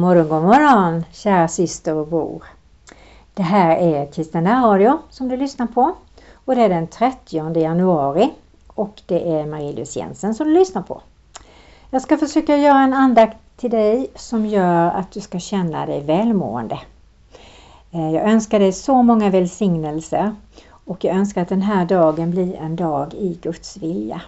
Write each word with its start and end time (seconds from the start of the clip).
Morgon, 0.00 0.28
god 0.28 0.42
morgon 0.42 1.04
kära 1.12 1.48
syster 1.48 1.94
och 1.94 2.06
bror. 2.06 2.44
Det 3.34 3.42
här 3.42 3.76
är 3.76 4.12
Kristina 4.12 4.66
Radio 4.66 4.98
som 5.10 5.28
du 5.28 5.36
lyssnar 5.36 5.66
på 5.66 5.94
och 6.44 6.54
det 6.54 6.62
är 6.62 6.68
den 6.68 6.86
30 6.86 7.58
januari 7.60 8.30
och 8.66 9.02
det 9.06 9.32
är 9.32 9.46
Marie-Louise 9.46 9.98
Jensen 9.98 10.34
som 10.34 10.46
du 10.46 10.54
lyssnar 10.54 10.82
på. 10.82 11.02
Jag 11.90 12.02
ska 12.02 12.16
försöka 12.16 12.56
göra 12.56 12.78
en 12.78 12.94
andakt 12.94 13.36
till 13.56 13.70
dig 13.70 14.10
som 14.14 14.46
gör 14.46 14.90
att 14.90 15.12
du 15.12 15.20
ska 15.20 15.38
känna 15.38 15.86
dig 15.86 16.00
välmående. 16.00 16.78
Eh, 17.90 18.10
jag 18.10 18.30
önskar 18.30 18.58
dig 18.58 18.72
så 18.72 19.02
många 19.02 19.30
välsignelser 19.30 20.34
och 20.84 21.04
jag 21.04 21.16
önskar 21.16 21.42
att 21.42 21.48
den 21.48 21.62
här 21.62 21.84
dagen 21.84 22.30
blir 22.30 22.56
en 22.56 22.76
dag 22.76 23.14
i 23.14 23.38
Guds 23.42 23.76
vilja. 23.76 24.22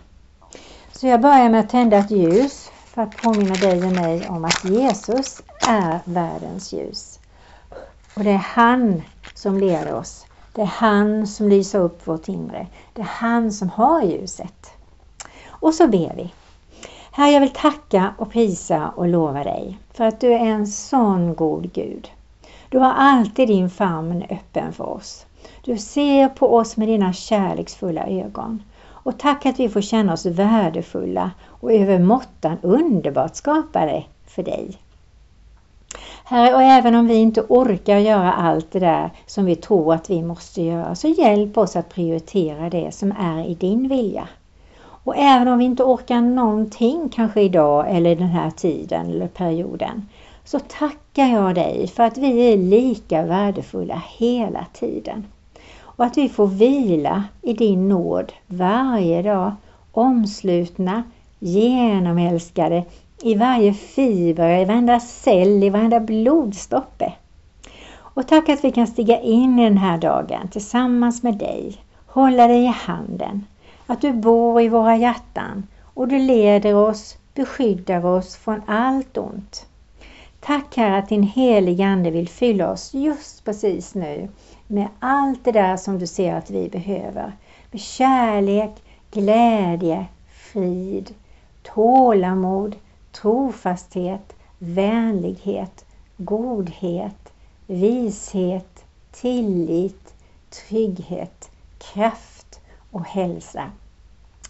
Så 0.92 1.06
jag 1.06 1.20
börjar 1.20 1.48
med 1.48 1.60
att 1.60 1.70
tända 1.70 1.96
ett 1.96 2.10
ljus 2.10 2.70
för 2.94 3.02
att 3.02 3.16
påminna 3.16 3.54
dig 3.54 3.86
och 3.86 3.92
mig 3.92 4.28
om 4.28 4.44
att 4.44 4.64
Jesus 4.64 5.42
är 5.68 6.00
världens 6.04 6.72
ljus. 6.72 7.18
Och 8.16 8.24
det 8.24 8.30
är 8.30 8.44
han 8.54 9.02
som 9.34 9.58
leder 9.58 9.94
oss. 9.94 10.26
Det 10.52 10.62
är 10.62 10.66
han 10.66 11.26
som 11.26 11.48
lyser 11.48 11.78
upp 11.78 12.06
vårt 12.06 12.28
inre. 12.28 12.66
Det 12.92 13.00
är 13.00 13.10
han 13.10 13.52
som 13.52 13.70
har 13.70 14.02
ljuset. 14.02 14.72
Och 15.46 15.74
så 15.74 15.88
ber 15.88 16.14
vi. 16.16 16.32
Herre, 17.12 17.30
jag 17.30 17.40
vill 17.40 17.52
tacka 17.52 18.14
och 18.18 18.30
prisa 18.30 18.88
och 18.96 19.08
lova 19.08 19.44
dig 19.44 19.78
för 19.92 20.04
att 20.04 20.20
du 20.20 20.32
är 20.32 20.38
en 20.38 20.66
sån 20.66 21.34
god 21.34 21.72
Gud. 21.72 22.10
Du 22.68 22.78
har 22.78 22.92
alltid 22.92 23.48
din 23.48 23.70
famn 23.70 24.24
öppen 24.30 24.72
för 24.72 24.88
oss. 24.88 25.26
Du 25.64 25.78
ser 25.78 26.28
på 26.28 26.56
oss 26.56 26.76
med 26.76 26.88
dina 26.88 27.12
kärleksfulla 27.12 28.06
ögon. 28.06 28.62
Och 28.84 29.18
tack 29.18 29.46
att 29.46 29.60
vi 29.60 29.68
får 29.68 29.80
känna 29.80 30.12
oss 30.12 30.26
värdefulla 30.26 31.30
och 31.62 31.72
över 31.72 31.98
måttan 31.98 32.56
underbart 32.62 33.36
skapade 33.36 34.04
för 34.26 34.42
dig. 34.42 34.78
Herre, 36.24 36.54
och 36.54 36.62
även 36.62 36.94
om 36.94 37.06
vi 37.06 37.14
inte 37.14 37.42
orkar 37.48 37.98
göra 37.98 38.32
allt 38.32 38.72
det 38.72 38.78
där 38.78 39.10
som 39.26 39.44
vi 39.44 39.56
tror 39.56 39.94
att 39.94 40.10
vi 40.10 40.22
måste 40.22 40.62
göra, 40.62 40.94
så 40.94 41.08
hjälp 41.08 41.58
oss 41.58 41.76
att 41.76 41.94
prioritera 41.94 42.70
det 42.70 42.94
som 42.94 43.12
är 43.18 43.44
i 43.44 43.54
din 43.54 43.88
vilja. 43.88 44.28
Och 45.04 45.16
även 45.16 45.48
om 45.48 45.58
vi 45.58 45.64
inte 45.64 45.82
orkar 45.82 46.20
någonting 46.20 47.08
kanske 47.08 47.40
idag 47.40 47.96
eller 47.96 48.16
den 48.16 48.28
här 48.28 48.50
tiden 48.50 49.06
eller 49.10 49.28
perioden, 49.28 50.08
så 50.44 50.58
tackar 50.58 51.26
jag 51.26 51.54
dig 51.54 51.88
för 51.88 52.02
att 52.02 52.18
vi 52.18 52.52
är 52.52 52.56
lika 52.56 53.22
värdefulla 53.22 54.02
hela 54.18 54.66
tiden. 54.72 55.26
Och 55.80 56.04
att 56.04 56.16
vi 56.16 56.28
får 56.28 56.46
vila 56.46 57.24
i 57.42 57.52
din 57.52 57.88
nåd 57.88 58.32
varje 58.46 59.22
dag, 59.22 59.52
omslutna, 59.92 61.02
genomälskade 61.42 62.84
i 63.22 63.34
varje 63.34 63.72
fiber, 63.74 64.58
i 64.58 64.64
varenda 64.64 65.00
cell, 65.00 65.64
i 65.64 65.70
varenda 65.70 66.00
blodstoppe. 66.00 67.12
Och 67.94 68.28
tack 68.28 68.48
att 68.48 68.64
vi 68.64 68.70
kan 68.70 68.86
stiga 68.86 69.20
in 69.20 69.58
i 69.58 69.64
den 69.64 69.78
här 69.78 69.98
dagen 69.98 70.48
tillsammans 70.48 71.22
med 71.22 71.38
dig, 71.38 71.76
hålla 72.06 72.46
dig 72.46 72.64
i 72.64 72.74
handen, 72.76 73.46
att 73.86 74.00
du 74.00 74.12
bor 74.12 74.60
i 74.60 74.68
våra 74.68 74.96
hjärtan 74.96 75.66
och 75.94 76.08
du 76.08 76.18
leder 76.18 76.74
oss, 76.74 77.16
beskyddar 77.34 78.06
oss 78.06 78.36
från 78.36 78.62
allt 78.66 79.18
ont. 79.18 79.66
Tack 80.40 80.76
Herre 80.76 80.98
att 80.98 81.08
din 81.08 81.22
heliga 81.22 81.86
Ande 81.86 82.10
vill 82.10 82.28
fylla 82.28 82.70
oss 82.70 82.94
just 82.94 83.44
precis 83.44 83.94
nu 83.94 84.28
med 84.66 84.88
allt 84.98 85.44
det 85.44 85.52
där 85.52 85.76
som 85.76 85.98
du 85.98 86.06
ser 86.06 86.34
att 86.34 86.50
vi 86.50 86.68
behöver. 86.68 87.32
Med 87.70 87.80
kärlek, 87.80 88.70
glädje, 89.10 90.06
frid, 90.52 91.14
tålamod, 91.62 92.76
trofasthet, 93.12 94.36
vänlighet, 94.58 95.84
godhet, 96.16 97.32
vishet, 97.66 98.84
tillit, 99.12 100.14
trygghet, 100.50 101.50
kraft 101.78 102.60
och 102.90 103.04
hälsa. 103.04 103.70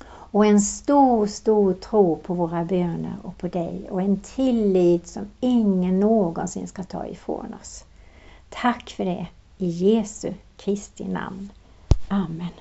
Och 0.04 0.46
en 0.46 0.60
stor, 0.60 1.26
stor 1.26 1.74
tro 1.74 2.16
på 2.16 2.34
våra 2.34 2.64
böner 2.64 3.16
och 3.22 3.38
på 3.38 3.48
dig 3.48 3.86
och 3.90 4.02
en 4.02 4.20
tillit 4.20 5.06
som 5.06 5.30
ingen 5.40 6.00
någonsin 6.00 6.68
ska 6.68 6.82
ta 6.82 7.06
ifrån 7.06 7.54
oss. 7.60 7.84
Tack 8.50 8.90
för 8.90 9.04
det 9.04 9.26
i 9.58 9.66
Jesu 9.66 10.32
Kristi 10.56 11.04
namn. 11.04 11.50
Amen. 12.08 12.52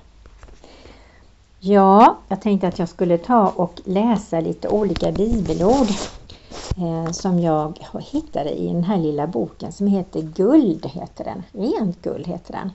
Ja, 1.64 2.18
jag 2.28 2.42
tänkte 2.42 2.68
att 2.68 2.80
jag 2.80 2.90
skulle 2.90 3.18
ta 3.18 3.48
och 3.48 3.82
läsa 3.86 4.40
lite 4.40 4.70
olika 4.70 5.12
bibelord 5.12 5.88
eh, 6.78 7.12
som 7.12 7.40
jag 7.40 7.80
hittade 8.12 8.50
i 8.50 8.68
den 8.68 8.84
här 8.84 8.98
lilla 8.98 9.28
boken 9.28 9.72
som 9.72 9.88
heter 9.88 10.22
Guld, 10.22 10.86
heter 10.86 11.24
den. 11.24 11.44
Rent 11.52 12.02
guld 12.02 12.28
heter 12.28 12.54
den. 12.54 12.72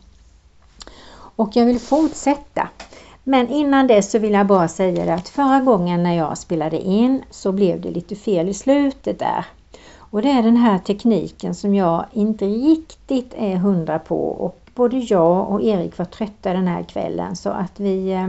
Och 1.37 1.57
jag 1.57 1.67
vill 1.67 1.81
fortsätta. 1.81 2.69
Men 3.25 3.49
innan 3.49 3.87
det 3.87 4.03
så 4.03 4.19
vill 4.19 4.33
jag 4.33 4.47
bara 4.47 4.69
säga 4.69 5.15
att 5.15 5.29
förra 5.29 5.61
gången 5.61 6.03
när 6.03 6.15
jag 6.15 6.39
spelade 6.39 6.81
in 6.81 7.23
så 7.31 7.53
blev 7.53 7.81
det 7.81 7.91
lite 7.91 8.17
fel 8.17 8.49
i 8.49 8.55
slutet 8.55 9.19
där. 9.19 9.47
Och 9.99 10.23
det 10.23 10.31
är 10.31 10.43
den 10.43 10.57
här 10.57 10.79
tekniken 10.79 11.55
som 11.55 11.75
jag 11.75 12.05
inte 12.13 12.47
riktigt 12.47 13.35
är 13.37 13.57
hundra 13.57 13.99
på 13.99 14.29
och 14.29 14.61
både 14.75 14.97
jag 14.97 15.51
och 15.51 15.63
Erik 15.63 15.99
var 15.99 16.05
trötta 16.05 16.53
den 16.53 16.69
här 16.69 16.83
kvällen 16.83 17.37
så 17.37 17.51
att 17.51 17.81
vi 17.81 18.13
eh, 18.13 18.29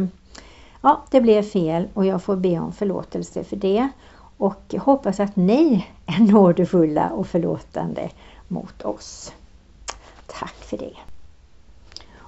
Ja, 0.82 1.04
det 1.12 1.22
blev 1.22 1.42
fel 1.42 1.88
och 1.94 2.06
jag 2.06 2.24
får 2.24 2.36
be 2.36 2.60
om 2.60 2.72
förlåtelse 2.72 3.44
för 3.44 3.56
det 3.56 3.90
och 4.38 4.76
hoppas 4.80 5.20
att 5.20 5.36
ni 5.36 5.88
är 6.06 6.32
nådefulla 6.32 7.10
och 7.10 7.28
förlåtande 7.28 8.10
mot 8.48 8.82
oss. 8.82 9.34
Tack 10.28 10.56
för 10.56 10.78
det. 10.78 10.94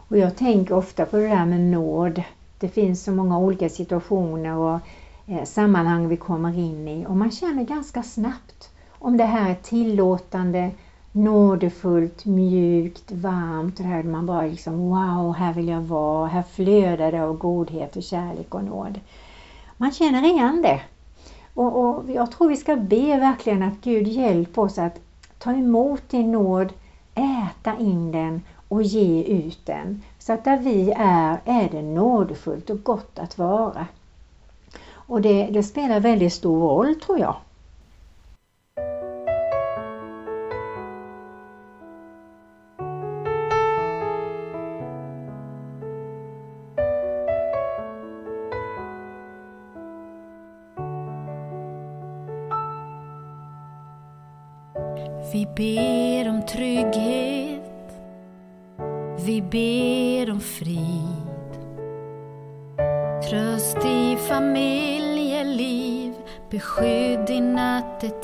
Och 0.09 0.17
jag 0.17 0.35
tänker 0.35 0.75
ofta 0.75 1.05
på 1.05 1.17
det 1.17 1.27
där 1.27 1.45
med 1.45 1.59
nåd. 1.59 2.23
Det 2.59 2.69
finns 2.69 3.03
så 3.03 3.11
många 3.11 3.39
olika 3.39 3.69
situationer 3.69 4.55
och 4.55 4.79
eh, 5.25 5.43
sammanhang 5.43 6.07
vi 6.07 6.17
kommer 6.17 6.57
in 6.59 6.87
i 6.87 7.05
och 7.05 7.17
man 7.17 7.31
känner 7.31 7.63
ganska 7.63 8.03
snabbt 8.03 8.69
om 8.99 9.17
det 9.17 9.23
här 9.23 9.49
är 9.49 9.55
tillåtande, 9.55 10.71
nådefullt, 11.11 12.25
mjukt, 12.25 13.11
varmt. 13.11 13.77
Det 13.77 13.83
här 13.83 14.03
man 14.03 14.25
bara 14.25 14.41
liksom 14.41 14.89
wow, 14.89 15.33
här 15.33 15.53
vill 15.53 15.67
jag 15.67 15.81
vara. 15.81 16.27
Här 16.27 16.43
flödar 16.43 17.11
det 17.11 17.23
av 17.23 17.37
godhet 17.37 17.95
och 17.95 18.03
kärlek 18.03 18.55
och 18.55 18.63
nåd. 18.63 18.99
Man 19.77 19.91
känner 19.91 20.23
igen 20.23 20.61
det. 20.61 20.81
Och, 21.53 21.77
och 21.77 22.11
jag 22.11 22.31
tror 22.31 22.49
vi 22.49 22.57
ska 22.57 22.75
be 22.75 23.19
verkligen 23.19 23.63
att 23.63 23.81
Gud 23.81 24.07
hjälper 24.07 24.61
oss 24.61 24.77
att 24.77 24.99
ta 25.37 25.51
emot 25.51 26.09
din 26.09 26.31
nåd, 26.31 26.73
äta 27.15 27.77
in 27.77 28.11
den 28.11 28.41
och 28.67 28.83
ge 28.83 29.23
ut 29.23 29.65
den. 29.65 30.03
Så 30.19 30.33
att 30.33 30.43
där 30.43 30.57
vi 30.57 30.93
är, 30.97 31.39
är 31.45 31.69
det 31.69 31.81
nådefullt 31.81 32.69
och 32.69 32.83
gott 32.83 33.19
att 33.19 33.37
vara. 33.37 33.87
Och 34.91 35.21
det, 35.21 35.47
det 35.51 35.63
spelar 35.63 35.99
väldigt 35.99 36.33
stor 36.33 36.59
roll 36.59 36.95
tror 36.95 37.19
jag. 37.19 37.35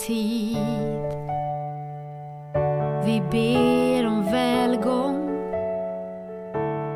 Tid. 0.08 1.16
Vi 3.06 3.22
ber 3.32 4.08
om 4.08 4.24
välgång, 4.32 5.30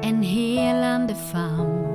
en 0.04 0.24
helande 0.24 1.16
famn. 1.16 1.88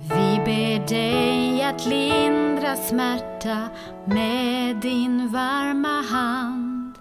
Vi 0.00 0.40
ber 0.44 0.88
dig 0.88 1.62
att 1.62 1.86
lindra 1.86 2.76
smärta 2.76 3.68
med 4.04 4.76
din 4.76 5.28
varma 5.28 6.02
hand. 6.10 6.98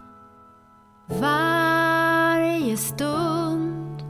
Varje 1.06 2.78
stund 2.78 4.04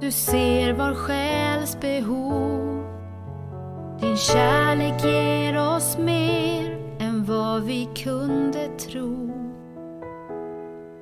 du 0.00 0.10
ser 0.10 0.72
var 0.72 0.94
själs 0.94 1.80
behov. 1.80 2.84
Din 4.00 4.16
kärlek 4.16 5.04
ger 5.04 5.76
oss 5.76 5.98
mer 5.98 6.69
vad 7.50 7.62
vi 7.62 7.88
kunde 8.04 8.68
tro. 8.68 9.30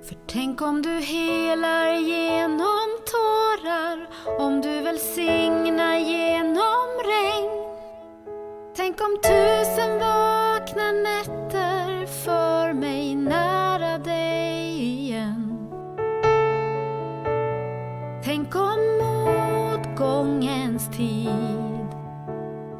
För 0.02 0.16
tänk 0.26 0.62
om 0.62 0.82
du 0.82 0.90
helar 0.90 1.92
genom 1.92 2.88
tårar, 3.12 4.08
om 4.38 4.60
du 4.60 4.80
välsignar 4.80 5.98
genom 5.98 6.88
regn. 7.04 7.50
Tänk 8.76 9.00
om 9.00 9.18
tusen 9.22 9.98
vakna 9.98 10.92
nätter 10.92 12.06
för 12.06 12.72
mig 12.72 13.14
nära 13.14 13.98
dig 13.98 14.82
igen. 14.82 15.68
Tänk 18.24 18.54
om 18.54 18.80
motgångens 19.02 20.88
tid 20.96 21.88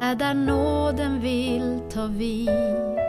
är 0.01 0.15
där 0.15 0.33
nåden 0.33 1.21
vill 1.21 1.79
ta 1.93 2.05
vid. 2.05 3.08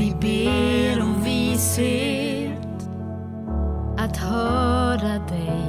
Vi 0.00 0.14
ber 0.20 1.02
om 1.02 1.24
vishet 1.24 2.88
att 3.98 4.16
höra 4.16 5.18
dig. 5.28 5.59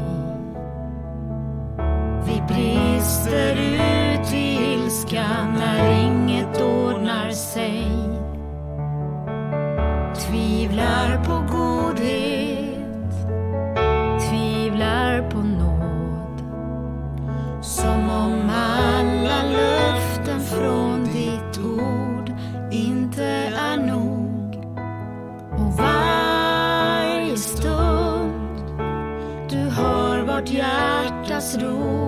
Do. 31.57 32.00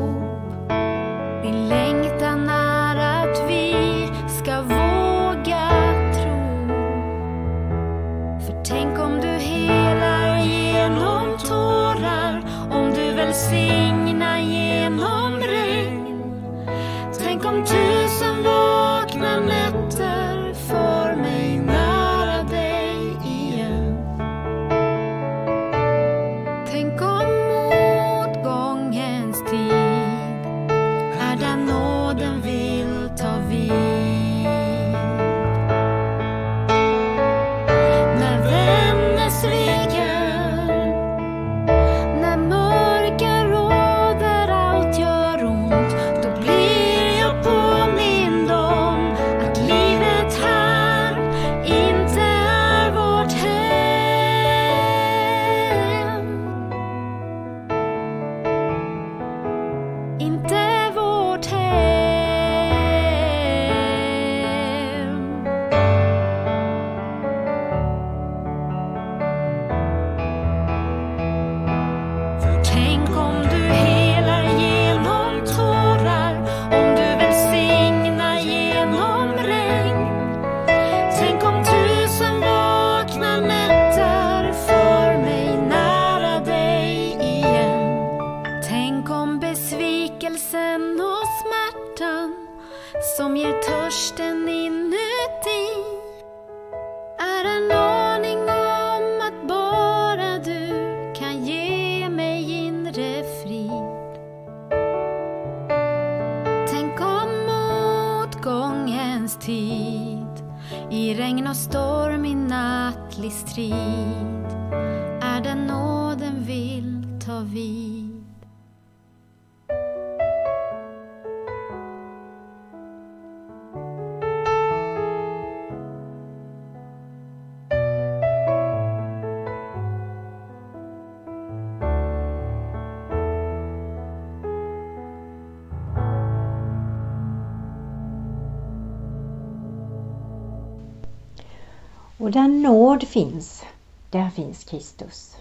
Och 142.24 142.32
där 142.32 142.48
nåd 142.48 143.08
finns, 143.08 143.64
där 144.10 144.30
finns 144.30 144.64
Kristus. 144.64 145.38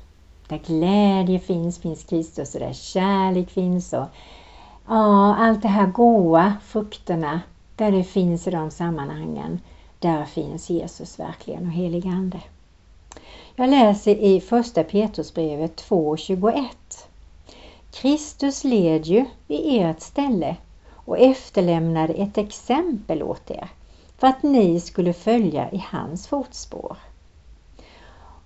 Där 0.49 0.59
glädje 0.59 1.39
finns, 1.39 1.79
finns 1.79 2.05
Kristus 2.05 2.55
och 2.55 2.61
där 2.61 2.73
kärlek 2.73 3.51
finns 3.51 3.93
och 3.93 4.05
ja, 4.87 5.37
allt 5.37 5.63
det 5.63 5.69
här 5.69 5.87
goa, 5.87 6.55
frukterna, 6.65 7.41
där 7.77 7.93
det 7.93 8.05
finns 8.05 8.47
i 8.47 8.51
de 8.51 8.71
sammanhangen, 8.71 9.61
där 9.99 10.25
finns 10.25 10.71
Jesus 10.71 11.19
verkligen 11.19 11.67
och 11.67 11.73
helig 11.73 12.07
Ande. 12.07 12.41
Jag 13.57 13.71
läser 13.71 14.15
i 14.17 14.41
första 14.41 14.85
Petrusbrevet 14.85 15.89
2.21. 15.89 16.65
Kristus 17.91 18.65
led 18.65 19.07
ju 19.07 19.25
i 19.49 19.79
ert 19.79 20.01
ställe 20.01 20.57
och 20.95 21.19
efterlämnade 21.19 22.13
ett 22.13 22.39
exempel 22.39 23.23
åt 23.23 23.51
er 23.51 23.69
för 24.23 24.27
att 24.27 24.43
ni 24.43 24.81
skulle 24.81 25.13
följa 25.13 25.71
i 25.71 25.85
hans 25.91 26.27
fotspår. 26.27 26.97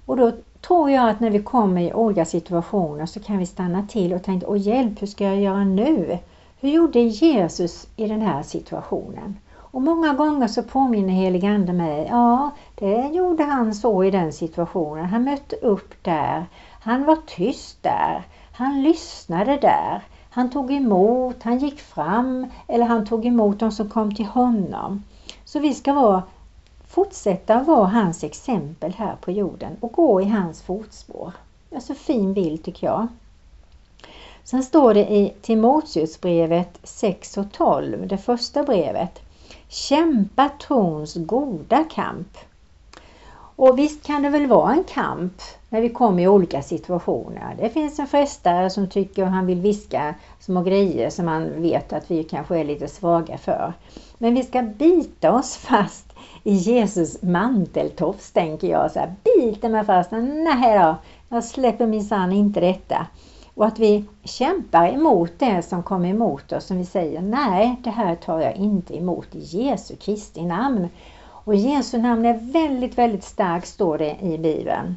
Och 0.07 0.17
då 0.17 0.33
tror 0.61 0.91
jag 0.91 1.11
att 1.11 1.21
när 1.21 1.31
vi 1.31 1.43
kommer 1.43 1.81
i 1.81 1.95
olika 1.95 2.25
situationer 2.25 3.07
så 3.07 3.21
kan 3.21 3.39
vi 3.39 3.47
stanna 3.47 3.87
till 3.87 4.13
och 4.13 4.23
tänka, 4.23 4.47
åh 4.49 4.59
hjälp, 4.59 5.03
hur 5.03 5.07
ska 5.07 5.25
jag 5.25 5.41
göra 5.41 5.65
nu? 5.65 6.19
Hur 6.61 6.69
gjorde 6.69 7.01
Jesus 7.01 7.87
i 7.97 8.07
den 8.07 8.21
här 8.21 8.43
situationen? 8.43 9.37
Och 9.55 9.83
många 9.83 10.15
gånger 10.15 10.49
så 10.49 10.63
påminner 10.63 11.13
heligande 11.13 11.73
mig, 11.73 12.07
ja, 12.11 12.51
det 12.75 13.09
gjorde 13.09 13.45
han 13.45 13.75
så 13.75 14.05
i 14.05 14.11
den 14.11 14.33
situationen. 14.33 15.05
Han 15.05 15.25
mötte 15.25 15.57
upp 15.57 15.95
där. 16.03 16.47
Han 16.81 17.05
var 17.05 17.19
tyst 17.27 17.83
där. 17.83 18.23
Han 18.53 18.83
lyssnade 18.83 19.57
där. 19.57 20.03
Han 20.31 20.51
tog 20.51 20.73
emot, 20.73 21.43
han 21.43 21.59
gick 21.59 21.81
fram 21.81 22.47
eller 22.67 22.85
han 22.85 23.07
tog 23.07 23.27
emot 23.27 23.61
de 23.61 23.73
som 23.73 23.89
kom 23.89 24.15
till 24.15 24.27
honom. 24.27 25.03
Så 25.47 25.59
vi 25.59 25.75
ska 25.75 25.93
vara, 25.93 26.23
fortsätta 26.89 27.63
vara 27.63 27.87
hans 27.87 28.25
exempel 28.25 28.93
här 28.93 29.17
på 29.21 29.31
jorden 29.33 29.77
och 29.81 29.93
gå 29.93 30.21
i 30.21 30.25
hans 30.25 30.63
fotspår. 30.63 31.33
Så 31.81 31.95
fin 31.95 32.35
bild 32.35 32.65
tycker 32.65 32.87
jag. 32.87 33.09
Sen 34.45 34.63
står 34.63 34.95
det 34.95 35.13
i 35.13 35.35
Timoteusbrevet 35.43 36.79
6 36.83 37.37
och 37.37 37.53
12, 37.53 38.09
det 38.09 38.19
första 38.19 38.63
brevet. 38.63 39.21
Kämpa 39.69 40.49
trons 40.49 41.15
goda 41.15 41.85
kamp. 41.85 42.39
Och 43.57 43.79
visst 43.79 44.07
kan 44.07 44.23
det 44.23 44.29
väl 44.29 44.47
vara 44.47 44.73
en 44.73 44.85
kamp 44.85 45.33
när 45.69 45.81
vi 45.81 45.89
kommer 45.89 46.23
i 46.23 46.29
olika 46.29 46.63
situationer. 46.63 47.57
Det 47.59 47.69
finns 47.69 47.99
en 47.99 48.07
frestare 48.07 48.71
som 48.71 48.89
tycker 48.89 49.23
att 49.23 49.31
han 49.31 49.47
vill 49.47 49.61
viska 49.61 50.15
små 50.41 50.63
grejer 50.63 51.11
som 51.11 51.29
han 51.29 51.63
vet 51.63 51.93
att 51.93 52.11
vi 52.11 52.25
kanske 52.25 52.59
är 52.59 52.65
lite 52.65 52.89
svaga 52.89 53.39
för. 53.39 53.73
Men 54.19 54.35
vi 54.35 54.43
ska 54.43 54.63
bita 54.63 55.33
oss 55.33 55.57
fast 55.57 56.13
i 56.45 56.53
Jesus 56.55 57.23
manteltofs 57.23 58.33
tänker 58.33 58.69
jag. 58.69 58.91
Så 58.91 58.99
här, 58.99 59.15
biter 59.25 59.69
mig 59.69 59.85
fast. 59.85 60.11
Nej 60.11 60.79
då, 60.79 60.97
jag 61.29 61.45
släpper 61.45 61.87
minsann 61.87 62.33
inte 62.33 62.61
detta. 62.61 63.07
Och 63.55 63.67
att 63.67 63.79
vi 63.79 64.05
kämpar 64.25 64.89
emot 64.89 65.33
det 65.39 65.63
som 65.63 65.83
kommer 65.83 66.09
emot 66.09 66.53
oss, 66.53 66.67
som 66.67 66.79
vi 66.79 66.85
säger 66.85 67.23
nej, 67.23 67.77
det 67.85 67.91
här 67.91 68.15
tar 68.15 68.41
jag 68.41 68.57
inte 68.57 68.97
emot 68.97 69.35
i 69.35 69.39
Jesu 69.39 69.97
Kristi 69.97 70.43
namn. 70.43 70.89
Och 71.47 71.55
Jesu 71.55 71.99
namn 71.99 72.25
är 72.25 72.53
väldigt, 72.53 72.99
väldigt 72.99 73.25
starkt 73.25 73.69
står 73.69 73.99
det 73.99 74.17
i 74.21 74.39
Bibeln. 74.39 74.97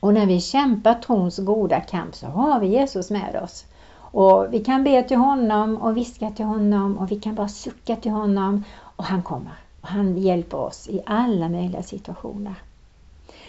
Och 0.00 0.14
när 0.14 0.26
vi 0.26 0.40
kämpar 0.40 0.94
trons 0.94 1.38
goda 1.38 1.80
kamp 1.80 2.14
så 2.14 2.26
har 2.26 2.60
vi 2.60 2.66
Jesus 2.66 3.10
med 3.10 3.42
oss. 3.42 3.64
Och 3.96 4.46
Vi 4.50 4.64
kan 4.64 4.84
be 4.84 5.02
till 5.02 5.16
honom 5.16 5.76
och 5.76 5.96
viska 5.96 6.30
till 6.30 6.44
honom 6.44 6.98
och 6.98 7.10
vi 7.10 7.20
kan 7.20 7.34
bara 7.34 7.48
sucka 7.48 7.96
till 7.96 8.10
honom 8.10 8.64
och 8.96 9.04
han 9.04 9.22
kommer. 9.22 9.52
Och 9.80 9.88
Han 9.88 10.18
hjälper 10.18 10.58
oss 10.58 10.88
i 10.88 11.00
alla 11.06 11.48
möjliga 11.48 11.82
situationer. 11.82 12.54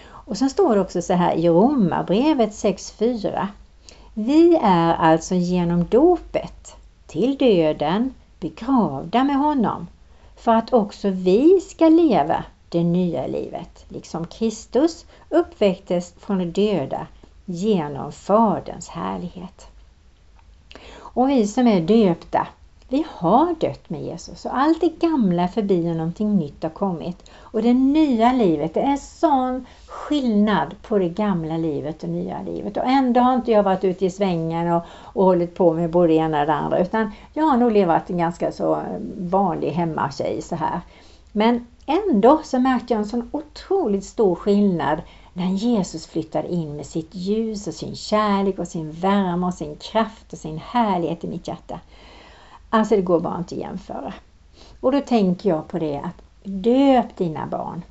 Och 0.08 0.38
sen 0.38 0.50
står 0.50 0.76
det 0.76 0.82
också 0.82 1.02
så 1.02 1.14
här 1.14 1.36
i 1.36 1.50
Romarbrevet 1.50 2.52
6.4. 2.52 3.48
Vi 4.14 4.60
är 4.64 4.94
alltså 4.94 5.36
genom 5.36 5.86
dopet 5.86 6.76
till 7.08 7.38
döden 7.38 8.14
begravda 8.40 9.24
med 9.24 9.36
honom 9.36 9.88
för 10.46 10.52
att 10.52 10.74
också 10.74 11.10
vi 11.10 11.62
ska 11.62 11.90
leva 11.90 12.44
det 12.70 12.84
nya 12.84 13.28
livet, 13.28 13.86
liksom 13.88 14.28
Kristus 14.28 15.06
uppväcktes 15.30 16.14
från 16.20 16.38
de 16.38 16.46
döda 16.46 17.08
genom 17.46 18.12
Faderns 18.12 18.90
härlighet. 18.90 19.68
Och 20.98 21.30
vi 21.30 21.48
som 21.48 21.68
är 21.68 21.82
döpta, 21.82 22.48
vi 22.90 23.06
har 23.10 23.56
dött 23.60 23.90
med 23.90 24.02
Jesus 24.02 24.46
och 24.46 24.58
allt 24.58 24.82
det 24.82 25.00
gamla 25.00 25.44
är 25.44 25.48
förbi 25.48 25.92
och 25.92 25.96
någonting 25.96 26.38
nytt 26.38 26.64
har 26.64 26.70
kommit. 26.70 27.32
Och 27.38 27.62
det 27.62 27.74
nya 27.74 28.34
livet, 28.34 28.74
det 28.74 28.82
är 28.82 28.98
sån 28.98 29.66
skillnad 29.96 30.76
på 30.82 30.98
det 30.98 31.10
gamla 31.10 31.58
livet 31.58 32.04
och 32.04 32.10
nya 32.10 32.42
livet. 32.42 32.78
Och 32.78 32.86
ändå 32.86 33.22
har 33.22 33.36
inte 33.36 33.52
jag 33.52 33.64
varit 33.64 33.84
ute 33.84 34.06
i 34.06 34.10
svängen 34.10 34.72
och, 34.72 34.84
och 34.90 35.26
hållit 35.26 35.56
på 35.56 35.74
med 35.74 35.90
både 35.90 36.08
det 36.08 36.14
ena 36.14 36.42
och 36.42 36.48
det 36.48 36.54
andra 36.54 36.80
utan 36.80 37.12
jag 37.34 37.44
har 37.44 37.58
nog 37.58 37.72
levat 37.72 38.10
en 38.10 38.18
ganska 38.18 38.52
så 38.52 38.82
vanlig 39.18 39.72
hemmatjej 39.72 40.42
så 40.42 40.56
här. 40.56 40.82
Men 41.32 41.68
ändå 41.86 42.42
så 42.44 42.60
märkte 42.60 42.94
jag 42.94 43.00
en 43.00 43.08
sån 43.08 43.30
otroligt 43.32 44.04
stor 44.04 44.36
skillnad 44.36 45.02
när 45.34 45.48
Jesus 45.48 46.08
flyttade 46.08 46.48
in 46.48 46.76
med 46.76 46.86
sitt 46.86 47.16
ljus 47.16 47.68
och 47.68 47.74
sin 47.74 47.96
kärlek 47.96 48.60
och 48.60 48.68
sin 48.68 48.92
värme 48.92 49.48
och 49.48 49.54
sin 49.54 49.76
kraft 49.76 50.34
och 50.34 50.40
sin 50.40 50.58
härlighet 50.58 51.24
i 51.24 51.28
mitt 51.28 51.48
hjärta. 51.48 51.80
Alltså 52.70 52.96
det 52.96 53.02
går 53.02 53.20
bara 53.20 53.38
inte 53.38 53.56
att 53.56 53.62
jämföra. 53.62 54.14
Och 54.80 54.92
då 54.92 55.02
tänker 55.02 55.50
jag 55.50 55.68
på 55.68 55.80
det 55.80 55.98
att 55.98 56.22
döp 56.44 57.18
dina 57.18 57.48
barn. 57.48 57.82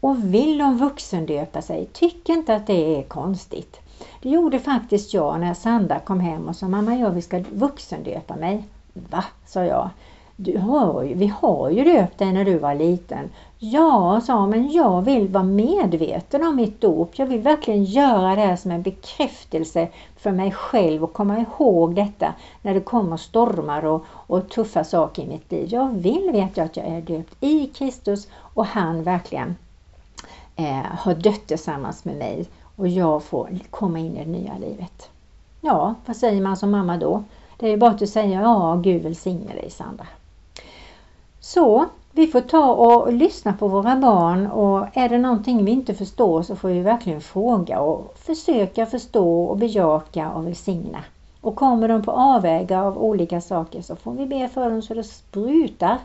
Och 0.00 0.34
vill 0.34 0.58
de 0.58 0.76
vuxendöpa 0.76 1.62
sig, 1.62 1.88
tyck 1.92 2.28
inte 2.28 2.54
att 2.54 2.66
det 2.66 2.98
är 2.98 3.02
konstigt. 3.02 3.80
Det 4.22 4.28
gjorde 4.28 4.58
faktiskt 4.58 5.14
jag 5.14 5.40
när 5.40 5.54
Sandra 5.54 5.98
kom 5.98 6.20
hem 6.20 6.48
och 6.48 6.56
sa 6.56 6.68
mamma 6.68 6.94
jag 6.94 7.22
ska 7.22 7.44
vuxendöpa 7.52 8.36
mig. 8.36 8.64
Va, 8.92 9.24
sa 9.46 9.64
jag. 9.64 9.90
Du 10.36 10.58
har 10.58 11.02
ju, 11.02 11.14
vi 11.14 11.26
har 11.26 11.70
ju 11.70 11.84
döpt 11.84 12.18
dig 12.18 12.32
när 12.32 12.44
du 12.44 12.58
var 12.58 12.74
liten. 12.74 13.30
Ja, 13.58 14.20
sa 14.26 14.46
men 14.46 14.70
jag 14.70 15.02
vill 15.02 15.28
vara 15.28 15.44
medveten 15.44 16.46
om 16.46 16.56
mitt 16.56 16.80
dop. 16.80 17.18
Jag 17.18 17.26
vill 17.26 17.40
verkligen 17.40 17.84
göra 17.84 18.34
det 18.34 18.40
här 18.40 18.56
som 18.56 18.70
en 18.70 18.82
bekräftelse 18.82 19.88
för 20.16 20.32
mig 20.32 20.52
själv 20.52 21.04
och 21.04 21.12
komma 21.12 21.38
ihåg 21.38 21.94
detta 21.94 22.34
när 22.62 22.74
det 22.74 22.80
kommer 22.80 23.16
stormar 23.16 23.84
och, 23.84 24.04
och 24.08 24.48
tuffa 24.48 24.84
saker 24.84 25.22
i 25.22 25.26
mitt 25.26 25.52
liv. 25.52 25.68
Jag 25.70 25.88
vill 25.92 26.30
veta 26.32 26.62
att 26.62 26.76
jag 26.76 26.86
är 26.86 27.00
döpt 27.00 27.36
i 27.40 27.66
Kristus 27.66 28.28
och 28.54 28.66
han 28.66 29.02
verkligen 29.02 29.54
eh, 30.56 30.86
har 30.98 31.14
dött 31.14 31.46
tillsammans 31.46 32.04
med 32.04 32.16
mig 32.16 32.48
och 32.76 32.88
jag 32.88 33.22
får 33.22 33.58
komma 33.70 33.98
in 33.98 34.16
i 34.16 34.24
det 34.24 34.30
nya 34.30 34.58
livet. 34.58 35.10
Ja, 35.60 35.94
vad 36.06 36.16
säger 36.16 36.40
man 36.40 36.56
som 36.56 36.70
mamma 36.70 36.96
då? 36.96 37.24
Det 37.56 37.66
är 37.66 37.70
ju 37.70 37.76
bara 37.76 37.90
att 37.90 38.08
säga 38.08 38.42
ja, 38.42 38.80
Gud 38.84 39.02
välsigne 39.02 39.54
dig 39.54 39.70
Sandra. 39.70 40.06
Så 41.40 41.86
vi 42.12 42.26
får 42.26 42.40
ta 42.40 42.74
och 42.74 43.12
lyssna 43.12 43.52
på 43.52 43.68
våra 43.68 43.96
barn 43.96 44.46
och 44.46 44.86
är 44.92 45.08
det 45.08 45.18
någonting 45.18 45.64
vi 45.64 45.70
inte 45.70 45.94
förstår 45.94 46.42
så 46.42 46.56
får 46.56 46.68
vi 46.68 46.80
verkligen 46.80 47.20
fråga 47.20 47.80
och 47.80 48.14
försöka 48.18 48.86
förstå 48.86 49.44
och 49.44 49.56
bejaka 49.56 50.30
och 50.30 50.46
välsigna. 50.46 51.04
Och 51.40 51.56
kommer 51.56 51.88
de 51.88 52.02
på 52.02 52.10
avvägar 52.10 52.82
av 52.82 52.98
olika 52.98 53.40
saker 53.40 53.82
så 53.82 53.96
får 53.96 54.12
vi 54.12 54.26
be 54.26 54.48
för 54.48 54.70
dem 54.70 54.82
så 54.82 54.94
det 54.94 55.04
sprutar. 55.04 55.98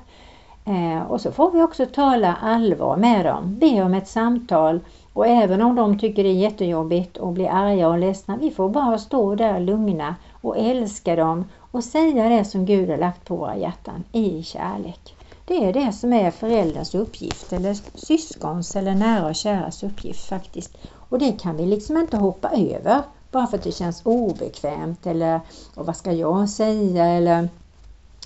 Eh, 0.69 1.11
och 1.11 1.21
så 1.21 1.31
får 1.31 1.51
vi 1.51 1.61
också 1.61 1.85
tala 1.85 2.35
allvar 2.41 2.97
med 2.97 3.25
dem, 3.25 3.55
be 3.59 3.83
om 3.83 3.93
ett 3.93 4.07
samtal 4.07 4.79
och 5.13 5.27
även 5.27 5.61
om 5.61 5.75
de 5.75 5.99
tycker 5.99 6.23
det 6.23 6.29
är 6.29 6.33
jättejobbigt 6.33 7.17
och 7.17 7.33
blir 7.33 7.49
arga 7.49 7.87
och 7.87 7.97
ledsna, 7.97 8.37
vi 8.37 8.51
får 8.51 8.69
bara 8.69 8.97
stå 8.97 9.35
där 9.35 9.59
lugna 9.59 10.15
och 10.41 10.57
älska 10.57 11.15
dem 11.15 11.45
och 11.71 11.83
säga 11.83 12.29
det 12.29 12.45
som 12.45 12.65
Gud 12.65 12.89
har 12.89 12.97
lagt 12.97 13.25
på 13.25 13.35
våra 13.35 13.57
hjärtan 13.57 14.03
i 14.11 14.43
kärlek. 14.43 15.15
Det 15.45 15.65
är 15.65 15.73
det 15.73 15.91
som 15.91 16.13
är 16.13 16.31
förälderns 16.31 16.95
uppgift 16.95 17.53
eller 17.53 17.77
syskons 17.97 18.75
eller 18.75 18.95
nära 18.95 19.27
och 19.27 19.35
käras 19.35 19.83
uppgift 19.83 20.29
faktiskt. 20.29 20.77
Och 21.09 21.19
det 21.19 21.31
kan 21.31 21.57
vi 21.57 21.65
liksom 21.65 21.97
inte 21.97 22.17
hoppa 22.17 22.49
över 22.49 23.01
bara 23.31 23.47
för 23.47 23.57
att 23.57 23.63
det 23.63 23.71
känns 23.71 24.01
obekvämt 24.05 25.07
eller 25.07 25.39
och 25.75 25.85
vad 25.85 25.95
ska 25.95 26.11
jag 26.11 26.49
säga 26.49 27.05
eller 27.05 27.49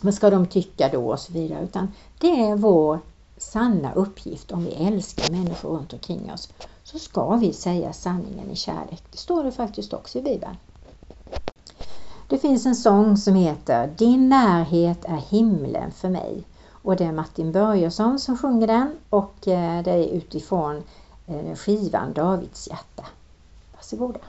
vad 0.03 0.13
ska 0.13 0.29
de 0.29 0.45
tycka 0.45 0.89
då 0.89 1.11
och 1.11 1.19
så 1.19 1.33
vidare. 1.33 1.63
Utan 1.63 1.91
det 2.19 2.27
är 2.27 2.55
vår 2.55 2.99
sanna 3.37 3.93
uppgift 3.93 4.51
om 4.51 4.65
vi 4.65 4.71
älskar 4.71 5.31
människor 5.31 5.69
runt 5.69 5.93
omkring 5.93 6.31
oss 6.31 6.49
så 6.83 6.99
ska 6.99 7.35
vi 7.35 7.53
säga 7.53 7.93
sanningen 7.93 8.51
i 8.51 8.55
kärlek. 8.55 9.03
Det 9.11 9.17
står 9.17 9.43
det 9.43 9.51
faktiskt 9.51 9.93
också 9.93 10.19
i 10.19 10.21
Bibeln. 10.21 10.55
Det 12.27 12.37
finns 12.37 12.65
en 12.65 12.75
sång 12.75 13.17
som 13.17 13.35
heter 13.35 13.93
Din 13.97 14.29
närhet 14.29 15.05
är 15.05 15.21
himlen 15.29 15.91
för 15.91 16.09
mig. 16.09 16.43
Och 16.69 16.95
det 16.95 17.05
är 17.05 17.11
Martin 17.11 17.51
Börjesson 17.51 18.19
som 18.19 18.37
sjunger 18.37 18.67
den 18.67 18.95
och 19.09 19.47
eh, 19.47 19.83
det 19.83 19.91
är 19.91 20.07
utifrån 20.07 20.83
eh, 21.27 21.55
skivan 21.55 22.13
Davids 22.13 22.67
hjärta. 22.67 23.05
Varsågoda! 23.75 24.19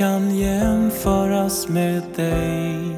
Kan 0.00 0.36
jämföras 0.36 1.68
med 1.68 2.02
dig. 2.16 2.96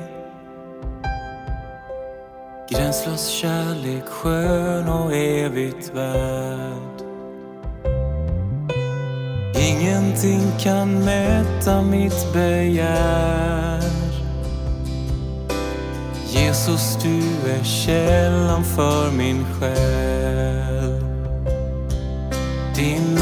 Gränslös 2.71 3.29
kärlek, 3.29 4.05
skön 4.05 4.89
och 4.89 5.13
evigt 5.13 5.91
värd. 5.95 7.03
Ingenting 9.57 10.41
kan 10.61 11.05
mäta 11.05 11.83
mitt 11.83 12.33
begär. 12.33 13.83
Jesus, 16.27 16.99
du 17.03 17.51
är 17.51 17.65
källan 17.65 18.65
för 18.65 19.11
min 19.11 19.45
själ. 19.45 21.01
Din 22.77 23.15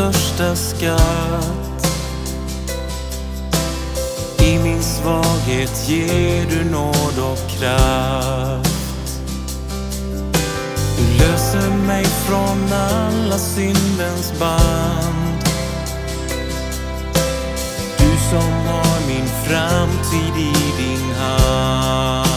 största 0.00 0.56
skatt. 0.56 1.86
I 4.42 4.58
min 4.58 4.82
svaghet 4.82 5.88
ger 5.88 6.46
du 6.50 6.70
nåd 6.70 7.18
och 7.32 7.50
kraft. 7.50 9.20
Du 10.98 11.24
löser 11.24 11.70
mig 11.86 12.04
från 12.04 12.72
alla 12.72 13.38
syndens 13.38 14.32
band. 14.38 15.44
Du 17.98 18.10
som 18.30 18.52
har 18.66 19.06
min 19.06 19.26
framtid 19.26 20.42
i 20.42 20.82
din 20.82 21.14
hand. 21.14 22.29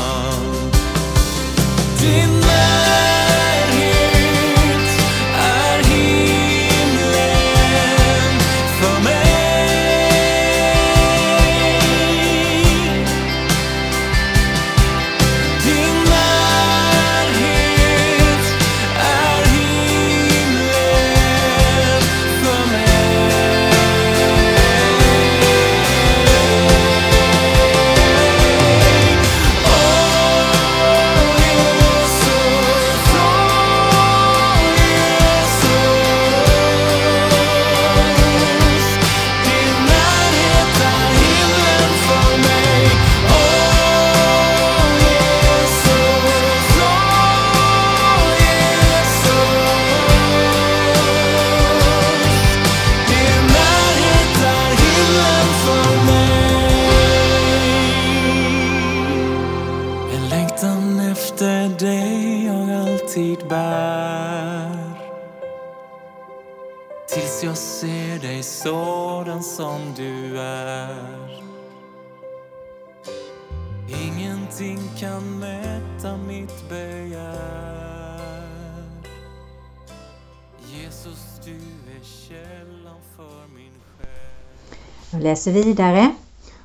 Läser 85.24 85.52
vidare 85.52 86.12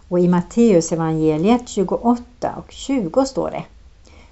och 0.08 0.20
i 0.20 0.28
Matteus 0.28 0.92
evangeliet 0.92 1.68
28 1.68 2.54
och 2.56 2.72
20 2.72 3.24
står 3.24 3.50
det 3.50 3.64